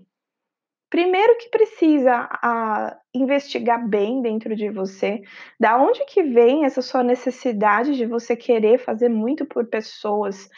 Primeiro 0.91 1.37
que 1.37 1.51
precisa 1.51 2.27
a, 2.33 2.97
investigar 3.15 3.87
bem 3.87 4.23
dentro 4.23 4.57
de 4.57 4.71
você, 4.71 5.21
da 5.61 5.77
onde 5.77 6.05
que 6.07 6.23
vem 6.23 6.65
essa 6.65 6.81
sua 6.81 7.03
necessidade 7.03 7.95
de 7.95 8.07
você 8.07 8.35
querer 8.35 8.79
fazer 8.79 9.11
muito 9.11 9.45
por 9.45 9.67
pessoas 9.67 10.49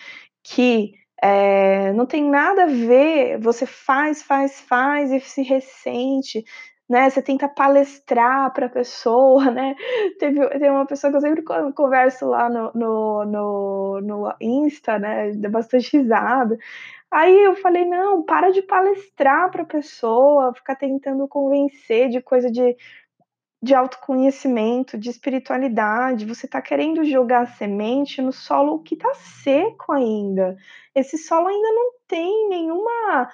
que 0.45 0.95
é, 1.23 1.93
não 1.93 2.07
tem 2.07 2.29
nada 2.31 2.65
a 2.65 2.67
ver, 2.67 3.39
você 3.39 3.67
faz, 3.67 4.23
faz, 4.23 4.61
faz 4.61 5.13
e 5.13 5.21
se 5.21 5.43
ressente, 5.43 6.45
né? 6.89 7.09
Você 7.11 7.23
tenta 7.23 7.49
palestrar 7.49 8.53
para 8.53 8.67
a 8.67 8.71
pessoa, 8.71 9.49
né? 9.51 9.75
Teve, 10.19 10.49
tem 10.59 10.71
uma 10.71 10.87
pessoa 10.87 11.11
que 11.11 11.17
eu 11.17 11.21
sempre 11.21 11.45
converso 11.75 12.27
lá 12.27 12.49
no, 12.51 12.73
no, 12.75 13.25
no, 13.25 14.01
no 14.03 14.35
Insta, 14.41 14.99
né? 14.99 15.33
Dá 15.33 15.49
bastante 15.49 15.95
risada. 15.99 16.59
Aí 17.11 17.45
eu 17.45 17.57
falei: 17.57 17.85
"Não, 17.87 18.23
para 18.23 18.51
de 18.51 18.63
palestrar 18.63 19.51
para 19.51 19.63
a 19.63 19.67
pessoa, 19.67 20.55
ficar 20.55 20.77
tentando 20.77 21.29
convencer 21.29 22.09
de 22.09 22.21
coisa 22.23 22.51
de 22.51 22.77
de 23.63 23.75
autoconhecimento, 23.75 24.97
de 24.97 25.11
espiritualidade, 25.11 26.25
você 26.25 26.47
está 26.47 26.63
querendo 26.63 27.05
jogar 27.05 27.47
semente 27.57 28.23
no 28.23 28.33
solo 28.33 28.83
que 28.83 28.95
está 28.95 29.13
seco 29.15 29.93
ainda. 29.93 30.57
Esse 30.95 31.19
solo 31.19 31.49
ainda 31.49 31.69
não 31.73 31.93
tem 32.09 32.49
nenhuma 32.49 33.29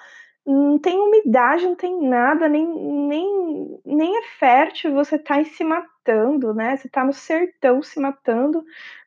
não 0.45 0.79
tem 0.79 0.97
umidade, 0.97 1.65
não 1.65 1.75
tem 1.75 2.01
nada, 2.07 2.47
nem 2.47 2.65
nem 2.65 3.79
nem 3.85 4.17
é 4.17 4.21
fértil, 4.39 4.93
você 4.93 5.17
está 5.17 5.43
se 5.43 5.63
matando, 5.63 6.53
né, 6.53 6.77
você 6.77 6.87
está 6.87 7.03
no 7.03 7.11
sertão 7.13 7.81
se 7.81 7.99
matando, 7.99 8.63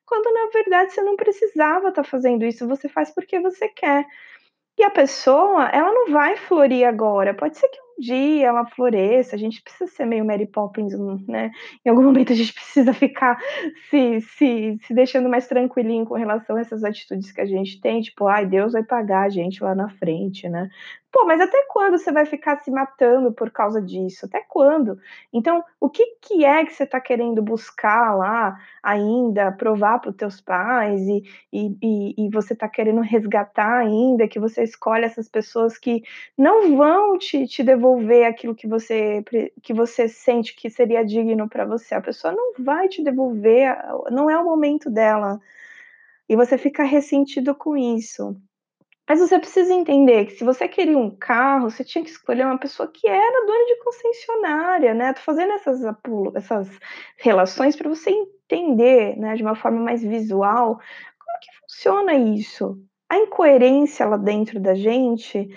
quando 0.06 0.32
na 0.34 0.50
verdade 0.52 0.92
você 0.92 1.02
não 1.02 1.16
precisava 1.16 1.88
estar 1.88 2.02
tá 2.02 2.04
fazendo 2.04 2.44
isso, 2.44 2.68
você 2.68 2.88
faz 2.88 3.10
porque 3.14 3.40
você 3.40 3.68
quer. 3.68 4.06
E 4.78 4.82
a 4.82 4.90
pessoa, 4.90 5.68
ela 5.68 5.92
não 5.92 6.10
vai 6.10 6.36
florir 6.36 6.86
agora. 6.88 7.34
Pode 7.34 7.58
ser 7.58 7.68
que 7.68 7.78
um 7.96 8.00
dia 8.00 8.46
ela 8.46 8.66
floresça. 8.66 9.36
A 9.36 9.38
gente 9.38 9.62
precisa 9.62 9.90
ser 9.90 10.06
meio 10.06 10.24
Mary 10.24 10.46
Poppins, 10.46 10.92
né? 11.26 11.50
Em 11.84 11.90
algum 11.90 12.02
momento 12.02 12.32
a 12.32 12.36
gente 12.36 12.52
precisa 12.52 12.92
ficar 12.92 13.38
se, 13.88 14.20
se, 14.20 14.78
se 14.82 14.94
deixando 14.94 15.28
mais 15.28 15.46
tranquilinho 15.46 16.06
com 16.06 16.14
relação 16.14 16.56
a 16.56 16.60
essas 16.60 16.84
atitudes 16.84 17.32
que 17.32 17.40
a 17.40 17.46
gente 17.46 17.80
tem, 17.80 18.00
tipo, 18.00 18.26
ai, 18.26 18.46
Deus 18.46 18.72
vai 18.72 18.82
pagar 18.82 19.22
a 19.22 19.28
gente 19.28 19.62
lá 19.62 19.74
na 19.74 19.88
frente, 19.88 20.48
né? 20.48 20.68
Pô, 21.12 21.24
mas 21.26 21.40
até 21.40 21.64
quando 21.68 21.98
você 21.98 22.12
vai 22.12 22.24
ficar 22.24 22.58
se 22.58 22.70
matando 22.70 23.32
por 23.32 23.50
causa 23.50 23.82
disso? 23.82 24.26
Até 24.26 24.44
quando? 24.48 24.96
Então, 25.32 25.64
o 25.80 25.90
que, 25.90 26.04
que 26.20 26.44
é 26.44 26.64
que 26.64 26.72
você 26.72 26.84
está 26.84 27.00
querendo 27.00 27.42
buscar 27.42 28.14
lá 28.14 28.56
ainda, 28.80 29.50
provar 29.50 29.98
para 29.98 30.10
os 30.10 30.16
teus 30.16 30.40
pais 30.40 31.00
e, 31.00 31.24
e, 31.52 32.14
e, 32.16 32.30
você 32.30 32.52
está 32.52 32.68
querendo 32.68 33.00
resgatar 33.00 33.78
ainda, 33.78 34.28
que 34.28 34.38
você 34.38 34.62
escolhe 34.62 35.04
essas 35.04 35.28
pessoas 35.28 35.76
que 35.76 36.02
não 36.38 36.76
vão 36.76 37.18
te, 37.18 37.44
te 37.48 37.64
devolver 37.64 37.89
aquilo 38.26 38.54
que 38.54 38.66
você, 38.66 39.22
que 39.62 39.72
você 39.72 40.08
sente 40.08 40.54
que 40.54 40.70
seria 40.70 41.04
digno 41.04 41.48
para 41.48 41.64
você. 41.64 41.94
A 41.94 42.00
pessoa 42.00 42.32
não 42.32 42.54
vai 42.58 42.88
te 42.88 43.02
devolver, 43.02 43.76
não 44.10 44.30
é 44.30 44.36
o 44.38 44.44
momento 44.44 44.90
dela. 44.90 45.40
E 46.28 46.36
você 46.36 46.56
fica 46.56 46.84
ressentido 46.84 47.54
com 47.54 47.76
isso. 47.76 48.36
Mas 49.08 49.18
você 49.18 49.40
precisa 49.40 49.74
entender 49.74 50.26
que 50.26 50.34
se 50.34 50.44
você 50.44 50.68
queria 50.68 50.96
um 50.96 51.10
carro, 51.10 51.68
você 51.68 51.82
tinha 51.82 52.04
que 52.04 52.10
escolher 52.10 52.46
uma 52.46 52.58
pessoa 52.58 52.88
que 52.88 53.08
era 53.08 53.44
dona 53.44 53.64
de 53.66 53.82
concessionária, 53.82 54.94
né? 54.94 55.12
Tô 55.12 55.20
fazendo 55.22 55.52
essas, 55.54 55.80
essas 56.36 56.68
relações 57.16 57.74
para 57.74 57.88
você 57.88 58.10
entender, 58.10 59.16
né, 59.16 59.34
de 59.34 59.42
uma 59.42 59.56
forma 59.56 59.80
mais 59.80 60.00
visual, 60.00 60.76
como 60.76 61.40
que 61.40 61.60
funciona 61.60 62.14
isso. 62.14 62.78
A 63.08 63.18
incoerência 63.18 64.06
lá 64.06 64.16
dentro 64.16 64.60
da 64.60 64.76
gente 64.76 65.50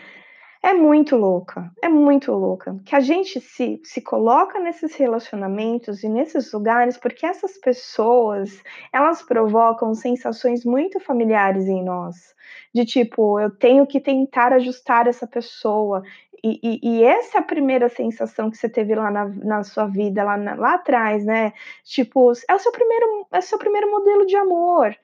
é 0.64 0.74
muito 0.74 1.18
louca, 1.18 1.70
é 1.82 1.90
muito 1.90 2.32
louca. 2.32 2.80
Que 2.86 2.96
a 2.96 3.02
gente 3.02 3.42
se, 3.42 3.82
se 3.84 4.02
coloca 4.02 4.58
nesses 4.60 4.96
relacionamentos 4.96 6.04
e 6.04 6.08
nesses 6.08 6.54
lugares 6.54 6.98
porque 6.98 7.26
essas 7.26 7.58
pessoas, 7.58 8.64
elas 8.94 9.22
provocam 9.22 9.94
sensações 9.94 10.64
muito 10.64 11.02
familiares 11.02 11.68
em 11.68 11.84
nós. 11.84 12.34
De 12.74 12.86
tipo, 12.86 13.38
eu 13.42 13.52
tenho 13.52 13.86
que 13.86 14.00
tentar 14.00 14.54
ajustar 14.54 15.06
essa 15.06 15.28
pessoa. 15.28 16.02
E, 16.42 16.60
e, 16.64 16.80
e 16.82 17.04
essa 17.04 17.40
é 17.40 17.42
a 17.42 17.44
primeira 17.44 17.90
sensação 17.90 18.50
que 18.50 18.56
você 18.56 18.70
teve 18.70 18.96
lá 18.96 19.12
na, 19.12 19.26
na 19.26 19.64
sua 19.64 19.86
vida, 19.86 20.24
lá, 20.24 20.38
na, 20.38 20.56
lá 20.56 20.76
atrás, 20.76 21.26
né? 21.26 21.52
Tipo, 21.84 22.32
é 22.48 22.56
o 22.56 22.60
seu 22.60 22.72
primeiro, 22.72 23.28
é 23.34 23.40
o 23.40 23.42
seu 23.42 23.58
primeiro 23.58 23.92
modelo 23.92 24.26
de 24.26 24.38
amor 24.38 24.96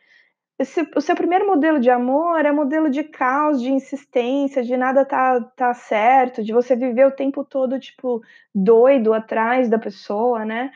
esse, 0.59 0.81
o 0.95 0.99
seu 1.01 1.15
primeiro 1.15 1.47
modelo 1.47 1.79
de 1.79 1.89
amor 1.89 2.45
é 2.45 2.51
modelo 2.51 2.89
de 2.89 3.03
caos, 3.03 3.61
de 3.61 3.71
insistência, 3.71 4.61
de 4.61 4.75
nada 4.75 5.05
tá, 5.05 5.39
tá 5.55 5.73
certo, 5.73 6.43
de 6.43 6.51
você 6.51 6.75
viver 6.75 7.07
o 7.07 7.11
tempo 7.11 7.45
todo, 7.45 7.79
tipo, 7.79 8.21
doido 8.53 9.13
atrás 9.13 9.69
da 9.69 9.79
pessoa, 9.79 10.43
né? 10.43 10.71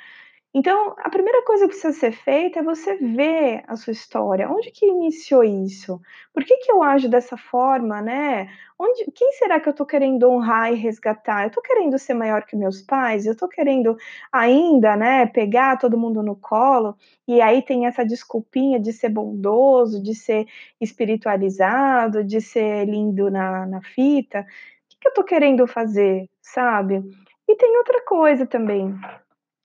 Então, 0.56 0.94
a 1.00 1.10
primeira 1.10 1.44
coisa 1.44 1.64
que 1.64 1.70
precisa 1.70 1.92
ser 1.92 2.12
feita 2.12 2.60
é 2.60 2.64
você 2.64 2.96
ver 2.96 3.64
a 3.68 3.76
sua 3.76 3.92
história. 3.92 4.48
Onde 4.48 4.70
que 4.70 4.86
iniciou 4.86 5.44
isso? 5.44 6.00
Por 6.32 6.46
que, 6.46 6.58
que 6.58 6.72
eu 6.72 6.84
ajo 6.84 7.10
dessa 7.10 7.36
forma, 7.36 8.04
né? 8.04 8.48
Onde, 8.78 9.04
quem 9.16 9.32
será 9.34 9.60
que 9.60 9.68
eu 9.68 9.72
estou 9.72 9.86
querendo 9.86 10.30
honrar 10.30 10.72
e 10.72 10.76
resgatar? 10.76 11.42
Eu 11.44 11.48
estou 11.48 11.64
querendo 11.64 11.98
ser 11.98 12.14
maior 12.14 12.44
que 12.46 12.56
meus 12.56 12.84
pais? 12.84 13.26
Eu 13.26 13.34
estou 13.34 13.50
querendo 13.50 13.98
ainda, 14.32 14.96
né, 14.96 15.26
pegar 15.26 15.78
todo 15.78 15.98
mundo 15.98 16.22
no 16.22 16.36
colo? 16.36 16.96
E 17.28 17.42
aí 17.42 17.64
tem 17.64 17.88
essa 17.88 18.06
desculpinha 18.06 18.80
de 18.80 18.94
ser 18.94 19.10
bondoso, 19.10 20.04
de 20.04 20.14
ser 20.14 20.46
espiritualizado, 20.80 22.24
de 22.24 22.40
ser 22.40 22.86
lindo 22.86 23.32
na, 23.32 23.66
na 23.66 23.82
fita. 23.82 24.42
O 24.42 24.46
que, 24.90 24.98
que 25.00 25.08
eu 25.08 25.10
estou 25.10 25.24
querendo 25.24 25.66
fazer, 25.66 26.30
sabe? 26.42 27.02
E 27.48 27.56
tem 27.56 27.76
outra 27.78 28.02
coisa 28.06 28.46
também 28.46 28.96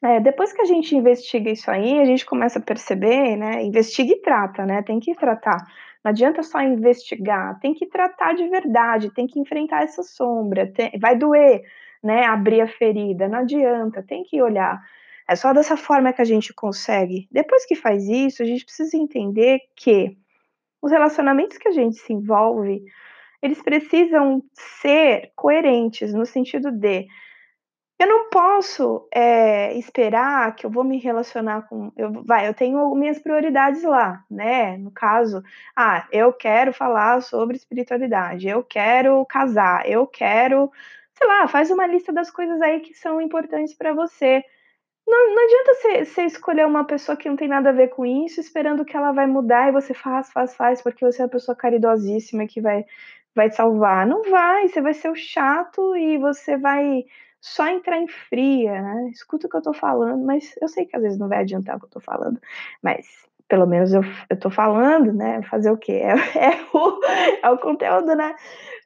é, 0.02 0.20
depois 0.20 0.52
que 0.52 0.62
a 0.62 0.64
gente 0.64 0.94
investiga 0.94 1.50
isso 1.50 1.70
aí, 1.70 1.98
a 1.98 2.04
gente 2.04 2.24
começa 2.24 2.58
a 2.58 2.62
perceber, 2.62 3.36
né? 3.36 3.64
Investiga 3.64 4.12
e 4.12 4.20
trata, 4.20 4.64
né? 4.64 4.82
Tem 4.82 5.00
que 5.00 5.14
tratar. 5.14 5.56
Não 6.04 6.10
adianta 6.10 6.42
só 6.42 6.60
investigar, 6.62 7.58
tem 7.60 7.74
que 7.74 7.86
tratar 7.86 8.34
de 8.34 8.48
verdade, 8.48 9.12
tem 9.12 9.26
que 9.26 9.40
enfrentar 9.40 9.82
essa 9.82 10.02
sombra. 10.04 10.72
Tem, 10.72 10.92
vai 11.00 11.16
doer, 11.16 11.62
né? 12.02 12.24
Abrir 12.26 12.60
a 12.60 12.68
ferida, 12.68 13.28
não 13.28 13.40
adianta, 13.40 14.02
tem 14.02 14.22
que 14.22 14.40
olhar. 14.40 14.80
É 15.28 15.34
só 15.34 15.52
dessa 15.52 15.76
forma 15.76 16.12
que 16.12 16.22
a 16.22 16.24
gente 16.24 16.54
consegue. 16.54 17.28
Depois 17.30 17.66
que 17.66 17.74
faz 17.74 18.08
isso, 18.08 18.42
a 18.42 18.46
gente 18.46 18.64
precisa 18.64 18.96
entender 18.96 19.60
que 19.74 20.16
os 20.80 20.92
relacionamentos 20.92 21.58
que 21.58 21.68
a 21.68 21.72
gente 21.72 21.96
se 21.96 22.12
envolve, 22.12 22.84
eles 23.42 23.60
precisam 23.60 24.42
ser 24.52 25.32
coerentes 25.34 26.14
no 26.14 26.24
sentido 26.24 26.70
de 26.70 27.06
eu 27.98 28.06
não 28.06 28.30
posso 28.30 29.08
é, 29.12 29.76
esperar 29.76 30.54
que 30.54 30.64
eu 30.64 30.70
vou 30.70 30.84
me 30.84 30.98
relacionar 30.98 31.62
com. 31.68 31.90
Eu, 31.96 32.22
vai, 32.24 32.46
eu 32.48 32.54
tenho 32.54 32.94
minhas 32.94 33.18
prioridades 33.18 33.82
lá, 33.82 34.24
né? 34.30 34.76
No 34.76 34.92
caso, 34.92 35.42
ah, 35.74 36.06
eu 36.12 36.32
quero 36.32 36.72
falar 36.72 37.20
sobre 37.22 37.56
espiritualidade, 37.56 38.46
eu 38.48 38.62
quero 38.62 39.24
casar, 39.26 39.88
eu 39.88 40.06
quero, 40.06 40.70
sei 41.14 41.26
lá, 41.26 41.48
faz 41.48 41.70
uma 41.72 41.86
lista 41.88 42.12
das 42.12 42.30
coisas 42.30 42.60
aí 42.62 42.80
que 42.80 42.94
são 42.94 43.20
importantes 43.20 43.74
para 43.74 43.92
você. 43.92 44.44
Não, 45.06 45.34
não 45.34 45.44
adianta 45.44 46.04
você, 46.04 46.22
escolher 46.24 46.66
uma 46.66 46.84
pessoa 46.84 47.16
que 47.16 47.28
não 47.28 47.36
tem 47.36 47.48
nada 47.48 47.70
a 47.70 47.72
ver 47.72 47.88
com 47.88 48.04
isso, 48.06 48.40
esperando 48.40 48.84
que 48.84 48.96
ela 48.96 49.10
vai 49.10 49.26
mudar 49.26 49.68
e 49.68 49.72
você 49.72 49.94
faz, 49.94 50.30
faz, 50.30 50.54
faz, 50.54 50.82
porque 50.82 51.04
você 51.04 51.22
é 51.22 51.24
uma 51.24 51.30
pessoa 51.30 51.56
caridosíssima 51.56 52.46
que 52.46 52.60
vai, 52.60 52.84
vai 53.34 53.50
salvar. 53.50 54.06
Não 54.06 54.22
vai, 54.30 54.68
você 54.68 54.80
vai 54.80 54.94
ser 54.94 55.10
o 55.10 55.16
chato 55.16 55.96
e 55.96 56.18
você 56.18 56.56
vai 56.58 57.04
só 57.40 57.68
entrar 57.68 57.98
em 57.98 58.08
fria, 58.08 58.82
né? 58.82 59.10
Escuta 59.10 59.46
o 59.46 59.50
que 59.50 59.56
eu 59.56 59.62
tô 59.62 59.72
falando, 59.72 60.24
mas 60.24 60.54
eu 60.60 60.68
sei 60.68 60.86
que 60.86 60.96
às 60.96 61.02
vezes 61.02 61.18
não 61.18 61.28
vai 61.28 61.38
adiantar 61.40 61.76
o 61.76 61.80
que 61.80 61.86
eu 61.86 61.90
tô 61.90 62.00
falando, 62.00 62.40
mas 62.82 63.06
pelo 63.48 63.66
menos 63.66 63.92
eu, 63.94 64.02
eu 64.28 64.38
tô 64.38 64.50
falando, 64.50 65.12
né? 65.12 65.42
Fazer 65.42 65.70
o 65.70 65.76
quê? 65.76 66.02
É, 66.02 66.12
é, 66.38 66.66
o, 66.72 67.00
é 67.42 67.50
o 67.50 67.58
conteúdo, 67.58 68.14
né? 68.14 68.34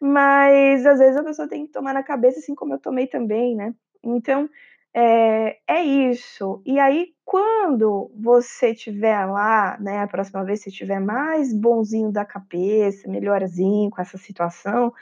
Mas 0.00 0.86
às 0.86 0.98
vezes 0.98 1.16
a 1.16 1.24
pessoa 1.24 1.48
tem 1.48 1.66
que 1.66 1.72
tomar 1.72 1.92
na 1.92 2.02
cabeça, 2.02 2.38
assim 2.38 2.54
como 2.54 2.74
eu 2.74 2.78
tomei 2.78 3.06
também, 3.06 3.56
né? 3.56 3.74
Então, 4.04 4.48
é, 4.94 5.58
é 5.66 5.82
isso. 5.82 6.62
E 6.66 6.78
aí, 6.78 7.14
quando 7.24 8.10
você 8.14 8.74
tiver 8.74 9.24
lá, 9.26 9.78
né, 9.80 10.00
a 10.00 10.06
próxima 10.06 10.44
vez, 10.44 10.60
se 10.62 10.70
tiver 10.70 11.00
mais 11.00 11.52
bonzinho 11.52 12.12
da 12.12 12.24
cabeça, 12.24 13.08
melhorzinho 13.08 13.90
com 13.90 14.00
essa 14.00 14.18
situação, 14.18 14.92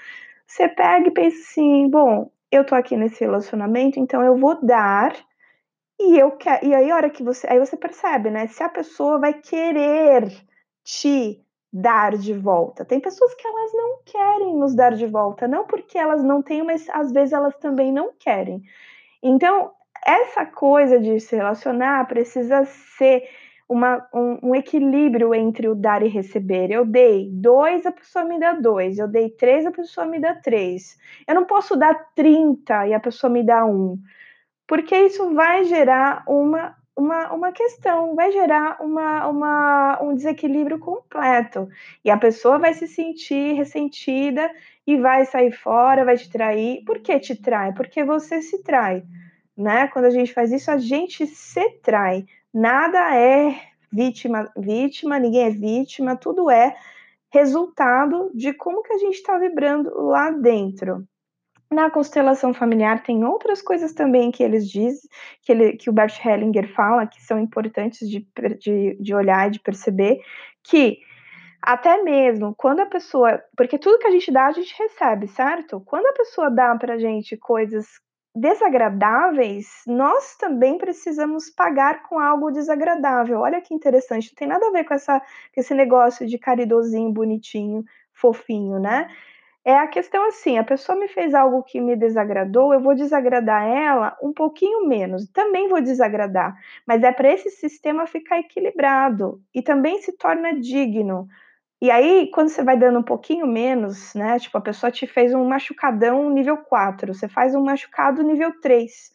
você 0.47 0.69
pega 0.69 1.09
e 1.09 1.11
pensa 1.13 1.39
assim: 1.39 1.89
bom, 1.91 2.31
eu 2.51 2.65
tô 2.65 2.75
aqui 2.75 2.97
nesse 2.97 3.21
relacionamento, 3.25 3.99
então 3.99 4.23
eu 4.23 4.37
vou 4.37 4.59
dar 4.65 5.15
e 6.01 6.19
eu 6.19 6.33
quero. 6.33 6.67
E 6.67 6.75
aí, 6.75 6.91
a 6.91 6.97
hora 6.97 7.11
que 7.11 7.23
você. 7.23 7.47
Aí 7.49 7.59
você 7.59 7.77
percebe, 7.77 8.31
né? 8.31 8.47
Se 8.47 8.63
a 8.63 8.69
pessoa 8.69 9.19
vai 9.19 9.35
querer 9.35 10.33
te 10.83 11.45
dar 11.73 12.17
de 12.17 12.35
volta. 12.35 12.85
Tem 12.85 12.99
pessoas 12.99 13.35
que 13.35 13.47
elas 13.47 13.73
não 13.75 14.03
querem 14.05 14.57
nos 14.57 14.75
dar 14.75 14.95
de 14.95 15.07
volta, 15.07 15.47
não 15.47 15.67
porque 15.67 15.97
elas 15.97 16.23
não 16.25 16.43
têm, 16.43 16.65
mas 16.65 16.89
às 16.91 17.13
vezes 17.13 17.33
elas 17.33 17.57
também 17.59 17.93
não 17.93 18.13
querem. 18.19 18.63
Então, 19.23 19.71
essa 20.05 20.45
coisa 20.47 20.99
de 20.99 21.21
se 21.21 21.37
relacionar 21.37 22.09
precisa 22.09 22.65
ser 22.65 23.29
uma, 23.71 24.05
um, 24.13 24.49
um, 24.49 24.55
equilíbrio 24.57 25.33
entre 25.33 25.69
o 25.69 25.77
dar 25.77 26.03
e 26.03 26.09
receber. 26.09 26.73
Eu 26.73 26.85
dei 26.85 27.31
dois, 27.31 27.87
a 27.87 27.93
pessoa 27.93 28.25
me 28.25 28.37
dá 28.37 28.53
dois. 28.53 28.99
Eu 28.99 29.07
dei 29.07 29.31
três, 29.31 29.65
a 29.65 29.71
pessoa 29.71 30.05
me 30.05 30.19
dá 30.19 30.35
três. 30.35 30.99
Eu 31.25 31.37
não 31.37 31.45
posso 31.45 31.77
dar 31.77 31.95
30 32.17 32.89
e 32.89 32.95
a 32.95 32.99
pessoa 32.99 33.33
me 33.33 33.45
dá 33.45 33.65
um. 33.65 33.97
Porque 34.67 34.97
isso 34.97 35.33
vai 35.35 35.65
gerar 35.67 36.25
uma, 36.27 36.77
uma, 36.97 37.33
uma 37.33 37.53
questão, 37.53 38.17
vai 38.17 38.33
gerar 38.33 38.83
uma, 38.83 39.29
uma, 39.29 40.03
um 40.03 40.17
desequilíbrio 40.17 40.81
completo. 40.81 41.69
E 42.05 42.11
a 42.11 42.17
pessoa 42.17 42.59
vai 42.59 42.75
se 42.75 42.89
sentir 42.89 43.55
ressentida 43.55 44.51
e 44.85 44.97
vai 44.97 45.25
sair 45.27 45.53
fora, 45.53 46.05
vai 46.05 46.17
te 46.17 46.29
trair. 46.29 46.83
Por 46.85 46.99
que 46.99 47.21
te 47.21 47.37
trai? 47.37 47.73
Porque 47.73 48.03
você 48.03 48.43
se 48.43 48.65
trai. 48.65 49.05
Né? 49.57 49.87
Quando 49.89 50.07
a 50.07 50.11
gente 50.11 50.35
faz 50.35 50.51
isso, 50.51 50.73
a 50.73 50.79
gente 50.79 51.25
se 51.25 51.71
trai 51.83 52.27
nada 52.53 53.17
é 53.17 53.61
vítima, 53.93 54.51
vítima, 54.57 55.19
ninguém 55.19 55.47
é 55.47 55.51
vítima, 55.51 56.17
tudo 56.17 56.51
é 56.51 56.77
resultado 57.33 58.31
de 58.35 58.53
como 58.53 58.83
que 58.83 58.93
a 58.93 58.99
gente 58.99 59.15
está 59.15 59.39
vibrando 59.39 59.91
lá 60.03 60.31
dentro. 60.31 61.07
Na 61.71 61.89
constelação 61.89 62.53
familiar 62.53 63.03
tem 63.05 63.25
outras 63.25 63.63
coisas 63.63 63.93
também 63.93 64.33
que 64.33 64.43
eles 64.43 64.69
dizem, 64.69 65.09
que, 65.43 65.53
ele, 65.53 65.73
que 65.77 65.89
o 65.89 65.93
Bert 65.93 66.19
Hellinger 66.25 66.73
fala, 66.75 67.07
que 67.07 67.23
são 67.23 67.39
importantes 67.39 68.09
de, 68.09 68.27
de, 68.59 68.97
de 69.01 69.15
olhar 69.15 69.47
e 69.47 69.53
de 69.53 69.61
perceber, 69.61 70.21
que 70.65 70.99
até 71.63 72.03
mesmo 72.03 72.55
quando 72.57 72.81
a 72.81 72.87
pessoa. 72.87 73.41
Porque 73.57 73.79
tudo 73.79 73.99
que 73.99 74.07
a 74.07 74.11
gente 74.11 74.33
dá, 74.33 74.47
a 74.47 74.53
gente 74.53 74.75
recebe, 74.77 75.29
certo? 75.29 75.81
Quando 75.81 76.07
a 76.07 76.13
pessoa 76.13 76.51
dá 76.51 76.75
pra 76.75 76.99
gente 76.99 77.37
coisas 77.37 77.87
desagradáveis, 78.35 79.69
nós 79.87 80.37
também 80.37 80.79
precisamos 80.79 81.51
pagar 81.51 82.03
com 82.05 82.19
algo 82.19 82.51
desagradável. 82.51 83.41
Olha 83.41 83.61
que 83.61 83.75
interessante, 83.75 84.31
não 84.31 84.37
tem 84.37 84.49
nada 84.49 84.67
a 84.69 84.73
ver 84.73 84.85
com, 84.85 84.95
essa, 84.95 85.21
com 85.21 85.61
esse 85.61 85.75
negócio 85.75 86.27
de 86.27 86.39
caridosinho, 86.39 87.13
bonitinho, 87.13 87.85
fofinho, 88.13 88.79
né? 88.79 89.09
É 89.65 89.77
a 89.77 89.87
questão 89.89 90.27
assim, 90.27 90.57
a 90.57 90.65
pessoa 90.65 90.99
me 90.99 91.07
fez 91.07 91.35
algo 91.35 91.63
que 91.63 91.81
me 91.81 91.95
desagradou, 91.95 92.73
eu 92.73 92.81
vou 92.81 92.95
desagradar 92.95 93.63
ela 93.67 94.17
um 94.23 94.33
pouquinho 94.33 94.87
menos, 94.89 95.29
também 95.29 95.69
vou 95.69 95.83
desagradar, 95.83 96.57
mas 96.87 97.03
é 97.03 97.13
para 97.13 97.31
esse 97.31 97.51
sistema 97.51 98.07
ficar 98.07 98.39
equilibrado 98.39 99.41
e 99.55 99.61
também 99.63 100.01
se 100.01 100.17
torna 100.17 100.59
digno. 100.59 101.29
E 101.81 101.91
aí, 101.91 102.31
quando 102.33 102.51
você 102.51 102.63
vai 102.63 102.79
dando 102.79 102.99
um 102.99 103.03
pouquinho 103.03 103.47
menos, 103.47 104.15
né, 104.15 104.39
tipo, 104.39 104.57
a 104.59 104.61
pessoa 104.61 104.91
te 104.93 105.07
fez 105.07 105.33
um 105.33 105.45
machucadão 105.45 106.29
nível 106.31 106.59
4, 106.59 107.15
você 107.15 107.29
faz 107.29 107.55
um 107.55 107.63
machucado 107.63 108.23
nível 108.23 108.53
3 108.61 109.11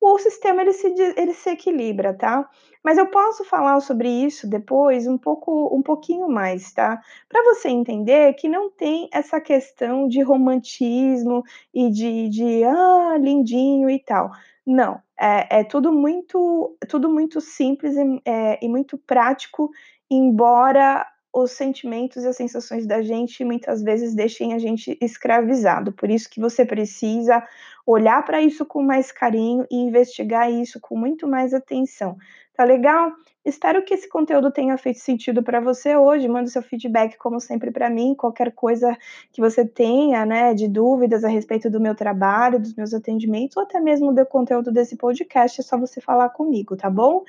o 0.00 0.18
sistema 0.18 0.62
ele 0.62 0.72
se, 0.72 0.86
ele 1.16 1.32
se 1.32 1.50
equilibra, 1.50 2.14
tá? 2.14 2.48
Mas 2.82 2.98
eu 2.98 3.06
posso 3.08 3.44
falar 3.44 3.80
sobre 3.80 4.08
isso 4.08 4.48
depois 4.48 5.06
um 5.06 5.18
pouco, 5.18 5.74
um 5.74 5.82
pouquinho 5.82 6.28
mais, 6.28 6.72
tá? 6.72 7.00
Para 7.28 7.42
você 7.42 7.68
entender 7.68 8.34
que 8.34 8.48
não 8.48 8.70
tem 8.70 9.08
essa 9.12 9.40
questão 9.40 10.06
de 10.06 10.22
romantismo 10.22 11.42
e 11.74 11.90
de, 11.90 12.28
de 12.28 12.64
ah, 12.64 13.16
lindinho 13.18 13.90
e 13.90 13.98
tal. 13.98 14.30
Não, 14.64 15.00
é, 15.18 15.60
é 15.60 15.64
tudo 15.64 15.92
muito, 15.92 16.76
tudo 16.88 17.08
muito 17.10 17.40
simples 17.40 17.96
e, 17.96 18.22
é, 18.24 18.64
e 18.64 18.68
muito 18.68 18.98
prático, 18.98 19.70
embora 20.10 21.04
os 21.36 21.52
sentimentos 21.52 22.24
e 22.24 22.28
as 22.28 22.36
sensações 22.36 22.86
da 22.86 23.02
gente 23.02 23.44
muitas 23.44 23.82
vezes 23.82 24.14
deixem 24.14 24.54
a 24.54 24.58
gente 24.58 24.96
escravizado. 25.02 25.92
Por 25.92 26.10
isso 26.10 26.30
que 26.30 26.40
você 26.40 26.64
precisa 26.64 27.46
olhar 27.86 28.24
para 28.24 28.40
isso 28.40 28.64
com 28.64 28.82
mais 28.82 29.12
carinho 29.12 29.66
e 29.70 29.76
investigar 29.76 30.50
isso 30.50 30.80
com 30.80 30.96
muito 30.96 31.28
mais 31.28 31.52
atenção. 31.52 32.16
Tá 32.54 32.64
legal? 32.64 33.12
Espero 33.44 33.84
que 33.84 33.92
esse 33.92 34.08
conteúdo 34.08 34.50
tenha 34.50 34.78
feito 34.78 34.98
sentido 34.98 35.42
para 35.42 35.60
você 35.60 35.94
hoje. 35.94 36.26
Manda 36.26 36.48
seu 36.48 36.62
feedback, 36.62 37.18
como 37.18 37.38
sempre, 37.38 37.70
para 37.70 37.90
mim. 37.90 38.14
Qualquer 38.14 38.52
coisa 38.52 38.96
que 39.30 39.42
você 39.42 39.62
tenha, 39.62 40.24
né, 40.24 40.54
de 40.54 40.66
dúvidas 40.66 41.22
a 41.22 41.28
respeito 41.28 41.68
do 41.68 41.78
meu 41.78 41.94
trabalho, 41.94 42.58
dos 42.58 42.74
meus 42.74 42.94
atendimentos, 42.94 43.58
ou 43.58 43.62
até 43.62 43.78
mesmo 43.78 44.10
do 44.10 44.24
conteúdo 44.24 44.72
desse 44.72 44.96
podcast, 44.96 45.60
é 45.60 45.64
só 45.64 45.76
você 45.76 46.00
falar 46.00 46.30
comigo, 46.30 46.76
tá 46.76 46.88
bom? 46.88 47.24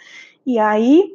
E 0.45 0.57
aí, 0.57 1.13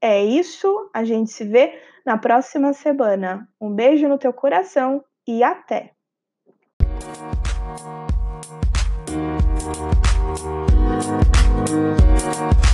é 0.00 0.24
isso. 0.24 0.90
A 0.94 1.04
gente 1.04 1.30
se 1.30 1.44
vê 1.44 1.80
na 2.04 2.16
próxima 2.18 2.72
semana. 2.72 3.48
Um 3.60 3.74
beijo 3.74 4.08
no 4.08 4.18
teu 4.18 4.32
coração 4.32 5.04
e 5.26 5.42
até! 5.42 5.92
Música 11.68 12.67